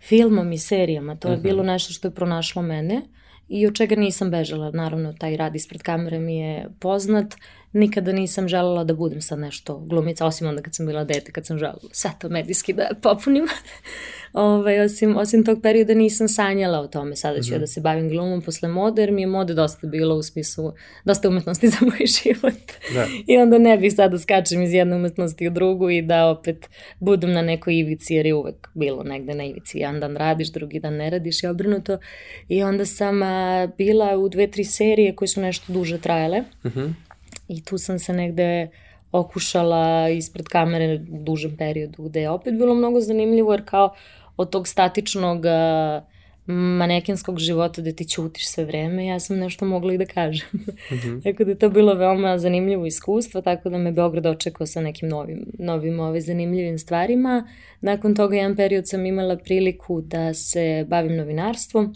[0.00, 1.16] filmom i serijama.
[1.16, 1.46] To je uh mhm.
[1.46, 1.50] -huh.
[1.50, 3.02] bilo nešto što je pronašlo mene
[3.48, 4.70] i od čega nisam bežala.
[4.70, 7.34] Naravno, taj rad ispred kamere mi je poznat
[7.72, 11.46] nikada nisam želela da budem sad nešto glumica, osim onda kad sam bila dete, kad
[11.46, 13.46] sam želela sve to medijski da popunim.
[14.32, 17.52] Ove, ovaj, osim, osim tog perioda nisam sanjala o tome, sada ću mm -hmm.
[17.52, 20.72] ja da se bavim glumom posle mode, jer mi je mode dosta bilo u smislu,
[21.04, 22.62] dosta umetnosti za moj život.
[22.94, 23.06] Da.
[23.26, 26.68] I onda ne bih sada da skačem iz jedne umetnosti u drugu i da opet
[27.00, 29.78] budem na nekoj ivici, jer je uvek bilo negde na ivici.
[29.78, 31.98] Jedan dan radiš, drugi dan ne radiš i obrnuto.
[32.48, 36.40] I onda sam a, bila u dve, tri serije koje su nešto duže trajale.
[36.40, 37.11] Mm -hmm
[37.52, 38.68] I tu sam se negde
[39.12, 43.94] okušala ispred kamere u dužem periodu, gde je opet bilo mnogo zanimljivo, jer kao
[44.36, 45.44] od tog statičnog
[46.46, 50.48] manekinskog života gde ti ćutiš sve vreme, ja sam nešto mogla i da kažem.
[50.52, 51.22] Mm -hmm.
[51.24, 55.08] tako da je to bilo veoma zanimljivo iskustvo, tako da me Beograd očekao sa nekim
[55.08, 57.48] novim, novim ove zanimljivim stvarima.
[57.80, 61.94] Nakon toga jedan period sam imala priliku da se bavim novinarstvom.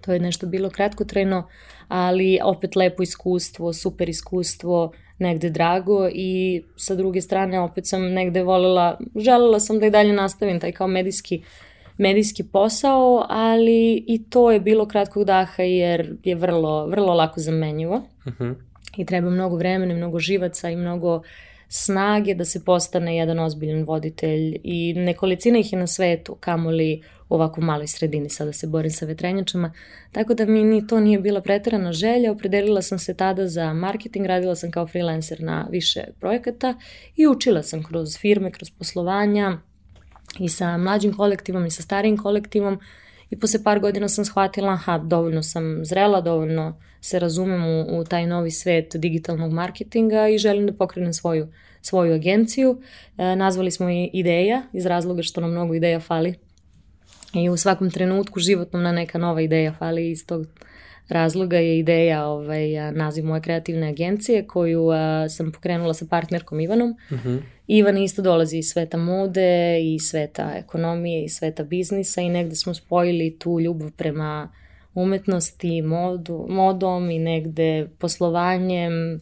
[0.00, 1.48] To je nešto bilo kratkotrajno,
[1.94, 8.42] ali opet lepo iskustvo, super iskustvo, negde drago i sa druge strane opet sam negde
[8.42, 11.42] volela, želela sam da i dalje nastavim taj kao medijski
[11.98, 18.02] medijski posao, ali i to je bilo kratkog daha jer je vrlo, vrlo lako zamenjivo.
[18.26, 18.44] Uh mhm.
[18.44, 18.54] -huh.
[18.96, 21.22] I treba mnogo vremena, mnogo živaca i mnogo
[21.68, 27.02] snage da se postane jedan ozbiljan voditelj i nekolicina ih je na svetu, kamoli
[27.32, 29.72] u ovako maloj sredini sada se borim sa vetrenjačama,
[30.12, 34.26] tako da mi ni to nije bila pretarana želja, opredelila sam se tada za marketing,
[34.26, 36.74] radila sam kao freelancer na više projekata
[37.16, 39.58] i učila sam kroz firme, kroz poslovanja
[40.38, 42.80] i sa mlađim kolektivom i sa starijim kolektivom.
[43.30, 48.04] I posle par godina sam shvatila, aha, dovoljno sam zrela, dovoljno se razumem u, u
[48.04, 51.48] taj novi svet digitalnog marketinga i želim da pokrenem svoju,
[51.82, 52.80] svoju agenciju.
[53.18, 56.34] E, nazvali smo je Ideja iz razloga što nam mnogo ideja fali
[57.34, 60.46] I u svakom trenutku životnom na neka nova ideja fali iz tog
[61.08, 66.96] razloga je ideja ovaj, naziv moje kreativne agencije koju a, sam pokrenula sa partnerkom Ivanom.
[67.10, 67.28] Uh mhm.
[67.28, 67.40] -huh.
[67.66, 72.74] Ivan isto dolazi iz sveta mode i sveta ekonomije i sveta biznisa i negde smo
[72.74, 74.52] spojili tu ljubav prema
[74.94, 79.20] umetnosti, modu, modom i negde poslovanjem,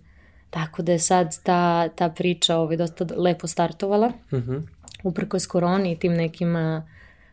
[0.50, 4.06] Tako da je sad ta, ta priča ovaj, dosta lepo startovala.
[4.06, 4.50] Uh Mhm.
[4.50, 4.62] -huh.
[5.04, 6.56] Uprkos koroni i tim nekim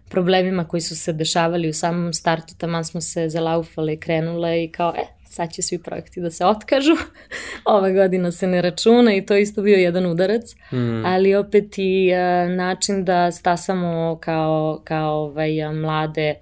[0.09, 4.71] problemima koji su se dešavali u samom startu, taman smo se zalaufale i krenule i
[4.71, 6.95] kao, e, sad će svi projekti da se otkažu,
[7.75, 11.05] ova godina se ne računa i to je isto bio jedan udarac, mm.
[11.05, 16.35] ali opet i a, način da stasamo kao, kao ovaj, a, mlade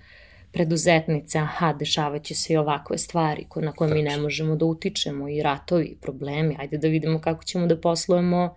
[0.52, 4.66] preduzetnice, aha, dešavat će se i ovakve stvari ko, na koje mi ne možemo da
[4.66, 8.56] utičemo i ratovi i problemi, ajde da vidimo kako ćemo da poslujemo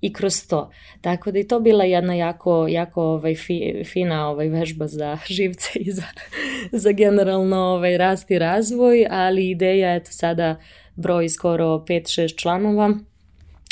[0.00, 0.70] i kroz to.
[1.00, 5.78] Tako da je to bila jedna jako, jako ovaj, fi, fina ovaj, vežba za živce
[5.78, 6.02] i za,
[6.82, 10.56] za generalno ovaj, rast i razvoj, ali ideja je sada
[10.96, 12.94] broj skoro 5-6 članova.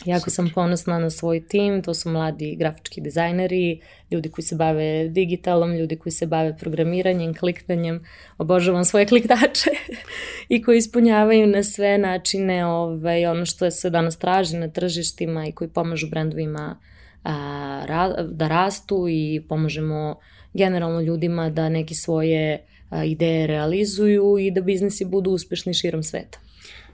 [0.05, 3.81] Jako sam ponosna na svoj tim, to su mladi grafički dizajneri,
[4.11, 8.05] ljudi koji se bave digitalom, ljudi koji se bave programiranjem, kliktanjem,
[8.39, 9.71] obožavam svoje kliktače
[10.49, 15.53] i koji ispunjavaju na sve načine ovaj, ono što se danas traži na tržištima i
[15.53, 16.81] koji pomažu brendovima
[17.25, 20.19] a, ra, da rastu i pomažemo
[20.55, 22.67] generalno ljudima da neke svoje
[23.07, 26.39] ideje realizuju i da biznisi budu uspešni širom sveta.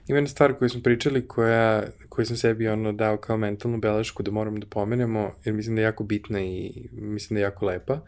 [0.07, 4.23] Ima jedna stvar koju smo pričali koja, koju sam sebi ono dao kao mentalnu belešku
[4.23, 7.65] da moram da pomenemo, jer mislim da je jako bitna i mislim da je jako
[7.65, 8.05] lepa,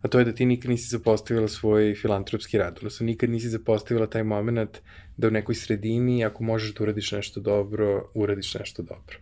[0.00, 4.06] a to je da ti nikad nisi zapostavila svoj filantropski rad, odnosno nikad nisi zapostavila
[4.06, 4.78] taj moment
[5.16, 9.18] da u nekoj sredini, ako možeš da uradiš nešto dobro, uradiš nešto dobro.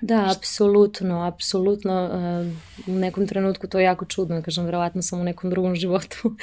[0.00, 2.10] Da, apsolutno, apsolutno.
[2.86, 6.36] U nekom trenutku to je jako čudno, kažem, verovatno sam u nekom drugom životu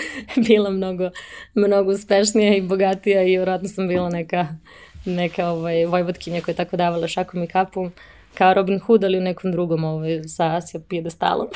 [0.48, 1.10] bila mnogo,
[1.54, 4.48] mnogo uspešnija i bogatija i verovatno sam bila neka
[5.06, 7.92] neka ovaj, vojvodkinja koja je tako davala šakom i kapom
[8.34, 11.48] kao Robin Hood, ali u nekom drugom ovaj, sa Asija pijedestalom.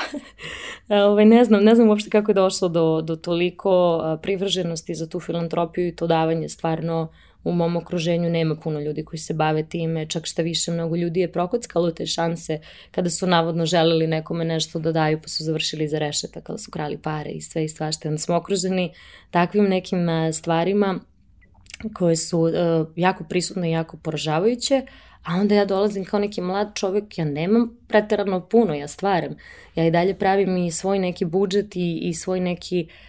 [0.89, 5.20] ovaj, ne znam, ne znam uopšte kako je došlo do, do toliko privrženosti za tu
[5.20, 7.08] filantropiju i to davanje stvarno
[7.43, 11.19] u mom okruženju nema puno ljudi koji se bave time, čak šta više mnogo ljudi
[11.19, 12.59] je prokockalo te šanse
[12.91, 16.71] kada su navodno želeli nekome nešto da daju pa su završili za rešeta kada su
[16.71, 18.09] krali pare i sve i svašta.
[18.09, 18.93] Onda smo okruženi
[19.31, 20.99] takvim nekim stvarima
[21.93, 22.51] koje su uh,
[22.95, 24.81] jako prisutne i jako poražavajuće,
[25.23, 29.35] a onda ja dolazim kao neki mlad čovek, ja nemam preterano puno, ja stvaram.
[29.75, 33.09] Ja i dalje pravim i svoj neki budžet i, i svoj neki uh,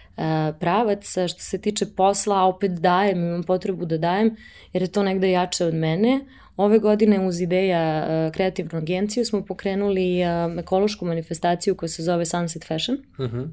[0.59, 4.35] pravac što se tiče posla, a opet dajem, imam potrebu da dajem,
[4.73, 6.19] jer je to negde jače od mene.
[6.57, 12.25] Ove godine uz ideja uh, kreativnu agenciju smo pokrenuli uh, ekološku manifestaciju koja se zove
[12.25, 12.97] Sunset Fashion.
[13.17, 13.49] Uh -huh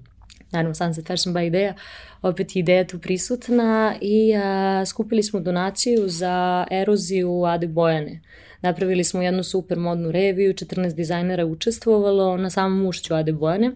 [0.51, 1.75] naravno Sunset Fashion by Ideja,
[2.23, 8.21] opet ideja tu prisutna i a, skupili smo donaciju za eroziju Ade Bojane.
[8.61, 13.73] Napravili smo jednu super modnu reviju, 14 dizajnera učestvovalo na samom ušću Ade Bojane,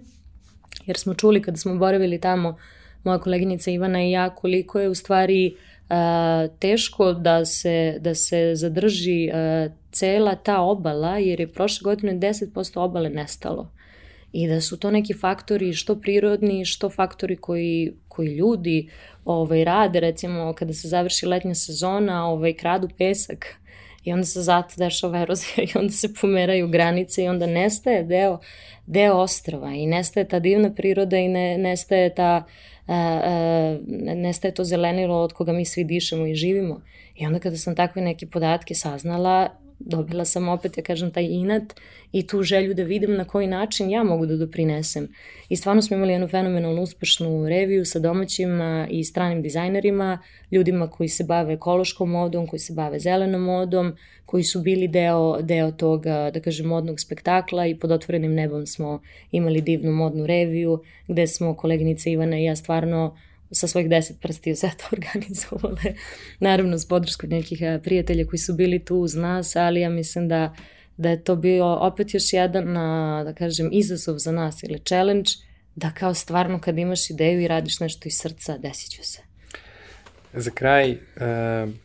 [0.87, 2.59] jer smo čuli kada smo boravili tamo,
[3.05, 5.57] moja koleginica Ivana i ja, koliko je u stvari
[5.89, 12.15] a, teško da se, da se zadrži a, cela ta obala, jer je prošle godine
[12.15, 13.71] 10% obale nestalo.
[14.33, 18.91] I da su to neki faktori što prirodni, što faktori koji, koji ljudi
[19.25, 23.47] ovaj, rade, recimo kada se završi letnja sezona, ovaj, kradu pesak
[24.05, 28.39] i onda se zato dešava erozija i onda se pomeraju granice i onda nestaje deo,
[28.87, 32.72] deo ostrava i nestaje ta divna priroda i ne, nestaje ta uh,
[34.15, 36.81] nestaje to zelenilo od koga mi svi dišemo i živimo.
[37.15, 39.49] I onda kada sam takve neke podatke saznala,
[39.87, 41.75] dobila sam opet, ja kažem, taj inat
[42.13, 45.09] i tu želju da vidim na koji način ja mogu da doprinesem.
[45.49, 48.51] I stvarno smo imali jednu fenomenalnu uspešnu reviju sa domaćim
[48.91, 50.19] i stranim dizajnerima,
[50.51, 53.93] ljudima koji se bave ekološkom modom, koji se bave zelenom modom,
[54.27, 59.01] koji su bili deo, deo tog, da kažem, modnog spektakla i pod otvorenim nebom smo
[59.31, 63.17] imali divnu modnu reviju, gde smo koleginica Ivana i ja stvarno
[63.53, 65.95] sa svojih deset prstiju sve to organizovale.
[66.41, 70.55] Naravno, s podrškom nekih prijatelja koji su bili tu uz nas, ali ja mislim da,
[70.97, 72.75] da je to bio opet još jedan,
[73.25, 75.31] da kažem, izazov za nas ili challenge,
[75.75, 79.21] da kao stvarno kad imaš ideju i radiš nešto iz srca, desit ću se.
[80.35, 80.97] Za kraj,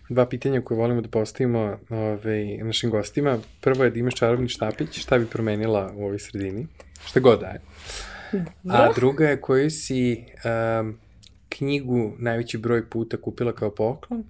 [0.10, 3.40] dva pitanja koje volimo da postavimo ovaj, našim gostima.
[3.62, 6.68] Prvo je da imaš čarobni štapić, šta bi promenila u ovoj sredini?
[7.06, 7.62] Šta god daje.
[8.70, 11.00] A druga je koju si um,
[11.50, 14.24] knjigu najveći broj puta kupila kao poklon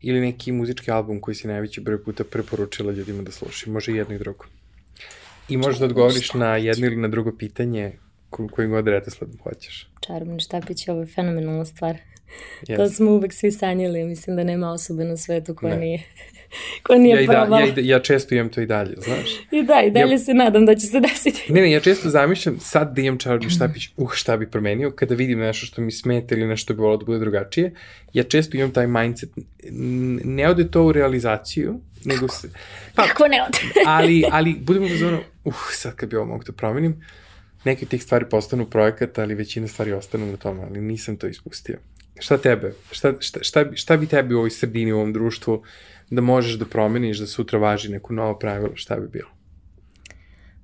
[0.00, 3.72] ili neki muzički album koji si najveći broj puta preporučila ljudima da slušaju.
[3.72, 4.44] Može i jedno i drugo.
[5.48, 7.92] I možeš da odgovoriš na jedno ili na drugo pitanje
[8.30, 9.90] ko, koji god redosled hoćeš.
[10.00, 11.96] Čarobni štapić je ovo fenomenalna stvar.
[12.62, 12.76] Yes.
[12.76, 15.80] To smo uvek svi sanjali, mislim da nema osobe na svetu koja ne.
[15.80, 16.02] nije
[16.82, 17.60] koja nije ja i da, probala.
[17.60, 19.30] ja, i ja često imam to i dalje, znaš.
[19.50, 21.52] I da, i dalje ja, se nadam da će se desiti.
[21.52, 25.14] Ne, ne, ja često zamišljam sad da imam čarobni štapić, uh, šta bi promenio, kada
[25.14, 27.72] vidim nešto što mi smeta ili nešto bi volao da bude drugačije,
[28.12, 29.30] ja često imam taj mindset,
[30.24, 32.48] ne ode to u realizaciju, nego se...
[32.94, 33.58] Pa, Kako ne ode?
[33.86, 37.02] ali, ali budemo u zonu, uh, sad kad bi ovo mogu da promenim,
[37.64, 41.26] neke od tih stvari postanu projekat, ali većina stvari ostanu na tome, ali nisam to
[41.26, 41.78] ispustio.
[42.18, 42.72] Šta tebe?
[42.90, 45.62] Šta, šta, šta, šta bi tebi u ovoj sredini, u ovom društvu,
[46.10, 49.36] da možeš da promeniš, da sutra važi neko novo pravilo, šta bi bilo?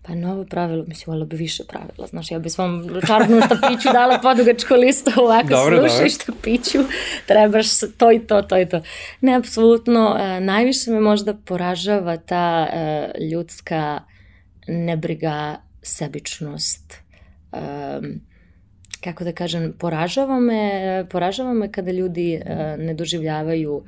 [0.03, 2.07] Pa novo pravilo, mislim, volila bi više pravila.
[2.07, 6.09] Znaš, ja bi svom čarobnom štapiću dala podugačko listo ovako, dobro, slušaj dobro.
[6.09, 6.78] štapiću,
[7.26, 7.66] trebaš
[7.99, 8.82] to i to, to i to.
[9.20, 14.01] Ne, apsolutno, e, najviše me možda poražava ta e, ljudska
[14.68, 16.95] nebriga, sebičnost,
[17.53, 18.01] e,
[19.05, 23.84] kako da kažem, poražava me, poražava me kada ljudi e, ne doživljavaju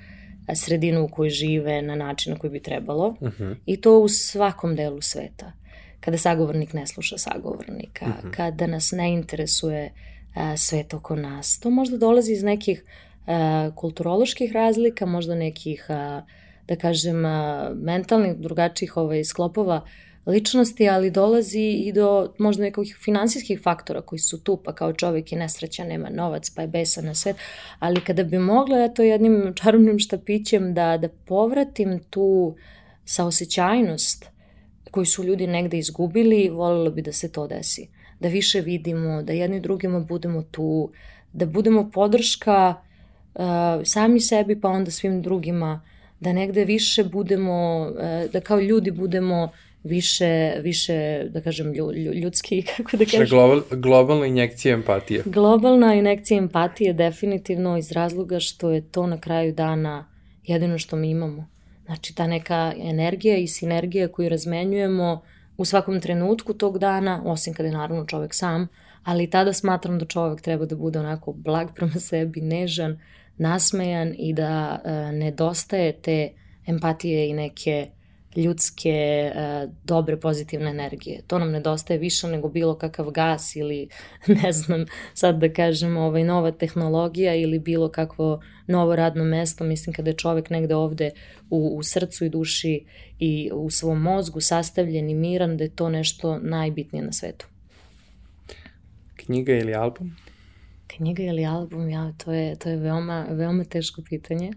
[0.55, 3.43] sredinu u kojoj žive na način na koji bi trebalo uh mhm.
[3.43, 3.57] -huh.
[3.67, 5.53] i to u svakom delu sveta.
[6.01, 8.29] Kada sagovornik ne sluša sagovornika, uh mhm.
[8.29, 8.37] -huh.
[8.37, 9.93] kada nas ne interesuje
[10.35, 11.59] a, svet oko nas.
[11.59, 12.85] To možda dolazi iz nekih
[13.27, 16.23] a, kulturoloških razlika, možda nekih, a,
[16.69, 19.85] da kažem, a, mentalnih, drugačijih ovaj, sklopova
[20.27, 25.33] ličnosti, ali dolazi i do možda nekih finansijskih faktora koji su tu, pa kao čovjek
[25.33, 27.37] je nesrećan, nema novac, pa je besan na svet,
[27.79, 32.57] ali kada bi mogla eto jednim čarobnim štapićem da, da povratim tu
[33.05, 34.35] saosećajnost
[34.91, 37.89] koju su ljudi negde izgubili, voljela bi da se to desi.
[38.21, 40.91] Da više vidimo, da jedni drugima budemo tu,
[41.33, 42.75] da budemo podrška
[43.35, 43.43] uh,
[43.85, 45.83] sami sebi pa onda svim drugima,
[46.21, 49.49] da negde više budemo, uh, da kao ljudi budemo
[49.85, 51.73] više, više da kažem,
[52.23, 53.27] ljudski, kako da kažem.
[53.27, 55.23] Global, globalna injekcija empatije.
[55.25, 60.07] Globalna injekcija empatije definitivno iz razloga što je to na kraju dana
[60.45, 61.49] jedino što mi imamo.
[61.87, 65.23] Znači ta neka energija i sinergija koju razmenjujemo
[65.57, 68.69] u svakom trenutku tog dana, osim kada je naravno čovek sam,
[69.03, 72.99] ali tada smatram da čovek treba da bude onako blag prema sebi, nežan,
[73.37, 76.33] nasmejan i da e, nedostaje te
[76.67, 77.89] empatije i neke
[78.37, 81.23] ljudske, uh, dobre, pozitivne energije.
[81.27, 83.89] To nam nedostaje više nego bilo kakav gas ili,
[84.43, 89.65] ne znam, sad da kažem, ovaj, nova tehnologija ili bilo kakvo novo radno mesto.
[89.65, 91.11] Mislim, kada je čovek negde ovde
[91.51, 92.85] u, u srcu i duši
[93.19, 97.47] i u svom mozgu sastavljen i miran, da je to nešto najbitnije na svetu.
[99.17, 100.17] Knjiga ili album?
[100.87, 104.51] Knjiga ili album, ja, to je, to je veoma, veoma teško pitanje.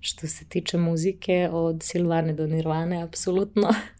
[0.00, 3.68] Što se tiče muzike, od Silvane do Nirvane, apsolutno.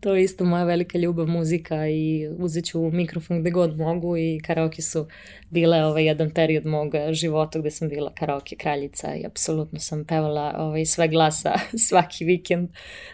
[0.00, 4.40] to je isto moja velika ljubav muzika i uzet ću mikrofon gde god mogu i
[4.46, 5.06] karaoke su
[5.50, 10.54] bile ovaj jedan period mog života gde sam bila karaoke kraljica i apsolutno sam pevala
[10.58, 11.54] ovaj, sve glasa
[11.88, 12.68] svaki vikend.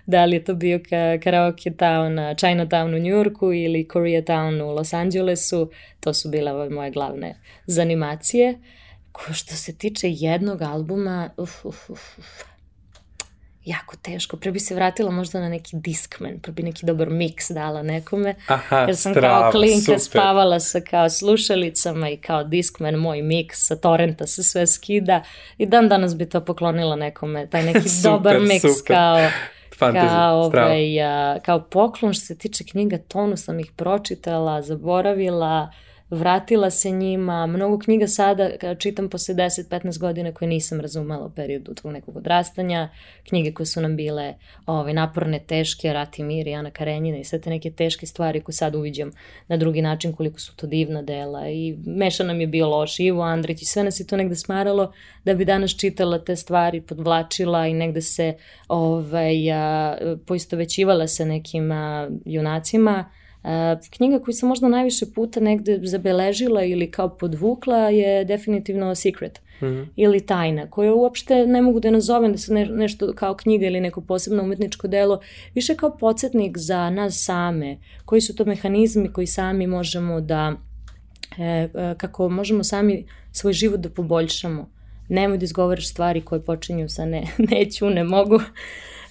[0.07, 4.93] Da li je to bio ka karaoke town, Chinatown u Njurku ili Koreatown u Los
[4.93, 5.71] Angelesu,
[6.01, 7.35] to su bile ovaj, moje glavne
[7.67, 8.51] zanimacije.
[8.51, 8.83] Uh,
[9.13, 12.43] Ko što se tiče jednog albuma, uf, uf, uf, uf,
[13.65, 14.37] jako teško.
[14.37, 18.35] Pre bi se vratila možda na neki Discman, pre bi neki dobar miks dala nekome.
[18.47, 20.01] Aha, jer sam strav, kao klinka super.
[20.01, 25.23] spavala sa kao slušalicama i kao Discman, moj miks sa torrenta se sve skida
[25.59, 29.19] i dan danas bi to poklonila nekome, taj neki super, dobar miks kao
[29.79, 35.73] Fantasy, kao, ovaj, a, kao poklon što se tiče knjiga, tonu sam ih pročitala, zaboravila,
[36.13, 41.75] vratila se njima, mnogo knjiga sada čitam posle 10-15 godina koje nisam razumela u periodu
[41.75, 42.89] tog nekog odrastanja,
[43.29, 44.35] knjige koje su nam bile
[44.67, 48.41] ovaj, naporne, teške, Rat i mir i Ana Karenjina i sve te neke teške stvari
[48.41, 49.11] koje sad uviđam
[49.49, 53.23] na drugi način koliko su to divna dela i meša nam je bio loš, Ivo
[53.23, 54.93] Andrić i sve nas je to negde smaralo
[55.25, 58.35] da bi danas čitala te stvari, podvlačila i negde se
[58.69, 59.97] ovaj, a,
[60.27, 63.11] poistovećivala sa nekim a, junacima,
[63.91, 69.67] knjiga koju sam možda najviše puta negde zabeležila ili kao podvukla je definitivno Secret mm
[69.67, 69.87] -hmm.
[69.97, 73.81] ili Tajna, koja uopšte ne mogu da nazovem da se ne, nešto kao knjiga ili
[73.81, 75.21] neko posebno umetničko delo,
[75.55, 80.53] više kao podsjetnik za nas same, koji su to mehanizmi koji sami možemo da,
[81.39, 84.71] e, e kako možemo sami svoj život da poboljšamo.
[85.09, 88.41] Nemoj da izgovaraš stvari koje počinju sa ne, neću, ne mogu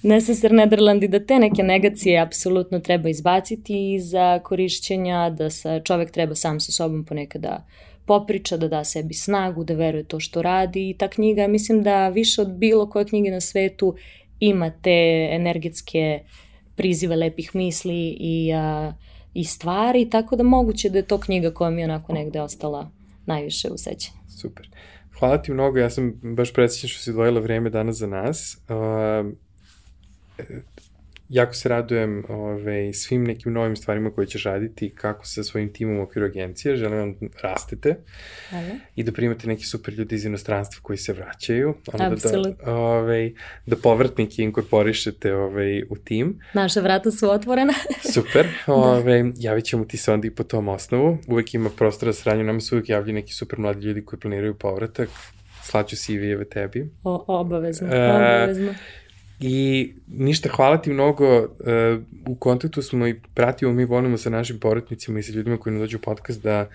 [0.04, 6.12] Necessar Nederland i da te neke negacije apsolutno treba izbaciti za korišćenja, da sa, čovek
[6.12, 7.66] treba sam sa sobom ponekada
[8.06, 12.10] popriča, da da sebi snagu, da veruje to što radi i ta knjiga, mislim da
[12.10, 13.96] više od bilo koje knjige na svetu
[14.40, 16.20] ima te energetske
[16.76, 18.94] prizive lepih misli i, a,
[19.34, 22.92] i stvari, tako da moguće da je to knjiga koja mi je onako negde ostala
[23.26, 24.18] najviše u sećanju.
[24.42, 24.70] Super.
[25.20, 28.58] hvala ti mnogo, ja sam baš predsjećan što si odvojila vreme danas za nas.
[28.70, 29.32] Uh,
[31.32, 36.00] jako se radujem ove, svim nekim novim stvarima koje ćeš raditi kako sa svojim timom
[36.00, 36.76] u okviru agencije.
[36.76, 37.96] Želim vam da rastete
[38.50, 38.70] Hvala.
[38.96, 41.74] i da primate neki super ljudi iz inostranstva koji se vraćaju.
[41.94, 42.66] Ono Absolutno.
[42.66, 43.32] Da, da, ove,
[43.66, 46.40] da povratnike inkorporišete ove, u tim.
[46.54, 47.74] Naša vrata su otvorena.
[48.14, 48.48] super.
[48.68, 49.32] Ove, da.
[49.38, 51.18] Javit ćemo ti se onda i po tom osnovu.
[51.28, 52.44] Uvek ima prostora za sranju.
[52.44, 55.10] Nama se uvek javljaju neki super mladi ljudi koji planiraju povratak.
[55.64, 56.90] Slaću CV-eve tebi.
[57.04, 58.74] O, obavezno, e, obavezno.
[59.42, 61.40] I ništa, hvala ti mnogo.
[61.40, 61.48] Uh,
[62.28, 65.82] u kontaktu smo i pratimo, mi volimo sa našim porodnicima i sa ljudima koji nam
[65.82, 66.70] dođu u podcast da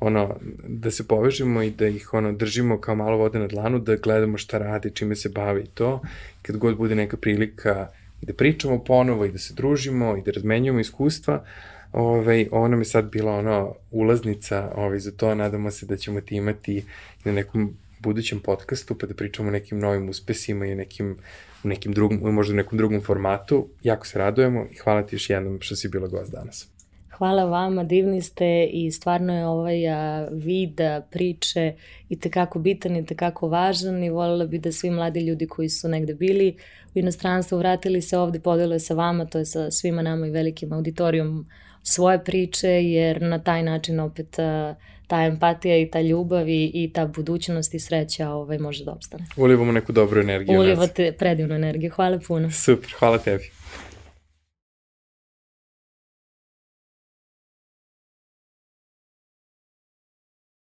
[0.00, 0.36] ono,
[0.68, 4.38] da se povežemo i da ih ono, držimo kao malo vode na dlanu, da gledamo
[4.38, 6.00] šta radi, čime se bavi to.
[6.42, 7.88] Kad god bude neka prilika
[8.22, 11.44] i da pričamo ponovo i da se družimo i da razmenjujemo iskustva,
[11.92, 16.36] ovo nam je sad bila ono ulaznica ovaj, za to, nadamo se da ćemo ti
[16.36, 16.84] imati
[17.24, 21.16] na nekom budućem podcastu pa da pričamo o nekim novim uspesima i nekim
[21.64, 23.68] u nekim drugom, možda u nekom drugom formatu.
[23.82, 26.68] Jako se radujemo i hvala ti još jednom što si bila gost danas.
[27.18, 29.76] Hvala vama, divni ste i stvarno je ovaj
[30.30, 30.80] vid
[31.10, 31.74] priče
[32.08, 35.88] i tekako bitan i tekako važan i voljela bi da svi mladi ljudi koji su
[35.88, 36.56] negde bili
[36.94, 40.72] u inostranstvu vratili se ovde, podele sa vama, to je sa svima nama i velikim
[40.72, 41.46] auditorijom
[41.82, 44.36] svoje priče, jer na taj način opet
[45.08, 49.24] ta empatija i ta ljubav i, i ta budućnost i sreća ovaj, može da opstane.
[49.36, 50.60] Ulivamo neku dobru energiju.
[50.60, 51.90] Ulivate predivnu energiju.
[51.90, 52.50] Hvala puno.
[52.50, 53.50] Super, hvala tebi.